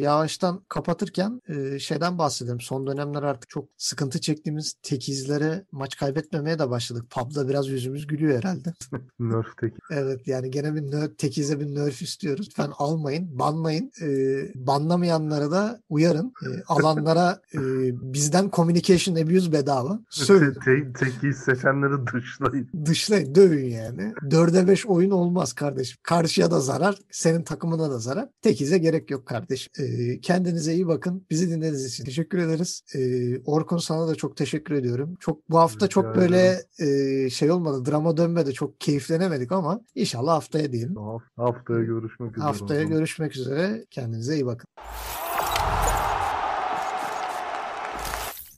yavaştan 0.00 0.64
kapatırken 0.68 1.40
e, 1.48 1.78
şeyden 1.78 2.18
bahsedelim. 2.18 2.60
Son 2.60 2.86
dönemler 2.86 3.22
artık 3.22 3.48
çok 3.48 3.68
sıkıntı 3.76 4.20
çektiğimiz 4.20 4.74
tekizlere 4.82 5.66
maç 5.72 5.96
kaybetmemeye 5.96 6.58
de 6.58 6.70
başladık. 6.70 7.10
Pub'da 7.10 7.48
biraz 7.48 7.68
yüzümüz 7.68 8.06
gülüyor 8.06 8.38
herhalde. 8.38 8.74
Nerf'teki. 9.18 9.76
Evet 9.90 10.28
yani 10.28 10.50
gene 10.50 10.74
bir 10.74 10.82
nerf, 10.82 11.18
tekize 11.18 11.60
bir 11.60 11.74
nerf 11.74 12.02
istiyoruz. 12.02 12.46
Lütfen 12.48 12.70
almayın, 12.78 13.38
banlayın. 13.38 13.90
E, 14.02 14.06
banlamayanlara 14.54 15.50
da 15.50 15.80
uyarın. 15.88 16.32
E, 16.42 16.48
alanlara 16.68 17.40
e, 17.54 17.58
bizden 17.92 18.50
communication 18.52 19.16
abuse 19.16 19.52
bedava. 19.52 20.00
Söyleyin. 20.10 20.54
Te- 20.64 20.92
tekiyi 20.92 21.34
seçenleri 21.34 22.06
dışlayın. 22.14 22.68
Dışlayın, 22.86 23.34
dövün 23.34 23.64
yani. 23.64 24.12
Dörde 24.30 24.68
beş 24.68 24.86
oyun 24.86 25.10
olmaz 25.10 25.52
kardeşim. 25.52 25.98
Karşıya 26.02 26.50
da 26.50 26.60
zarar, 26.60 26.98
senin 27.10 27.42
takımına 27.42 27.90
da 27.90 27.98
zarar. 27.98 28.28
Tekize 28.42 28.78
gerek 28.78 29.10
yok 29.10 29.26
kardeş. 29.26 29.68
Ee, 29.78 30.20
kendinize 30.20 30.74
iyi 30.74 30.86
bakın. 30.86 31.26
Bizi 31.30 31.50
dinlediğiniz 31.50 31.84
için 31.86 32.04
teşekkür 32.04 32.38
ederiz. 32.38 32.82
Ee, 32.94 33.38
Orkun 33.44 33.78
sana 33.78 34.08
da 34.08 34.14
çok 34.14 34.36
teşekkür 34.36 34.74
ediyorum. 34.74 35.16
Çok 35.20 35.50
bu 35.50 35.58
hafta 35.58 35.76
Rica 35.76 35.88
çok 35.88 36.16
böyle 36.16 36.60
e, 36.78 37.30
şey 37.30 37.50
olmadı. 37.50 37.90
Drama 37.90 38.16
dönmedi. 38.16 38.52
Çok 38.52 38.80
keyiflenemedik 38.80 39.52
ama 39.52 39.80
inşallah 39.94 40.32
haftaya 40.32 40.72
diyelim. 40.72 40.96
Haftaya 41.36 41.82
görüşmek 41.82 42.30
üzere. 42.30 42.44
Haftaya 42.44 42.82
görüşmek 42.82 43.36
üzere. 43.36 43.84
Kendinize 43.90 44.34
iyi 44.34 44.46
bakın. 44.46 44.66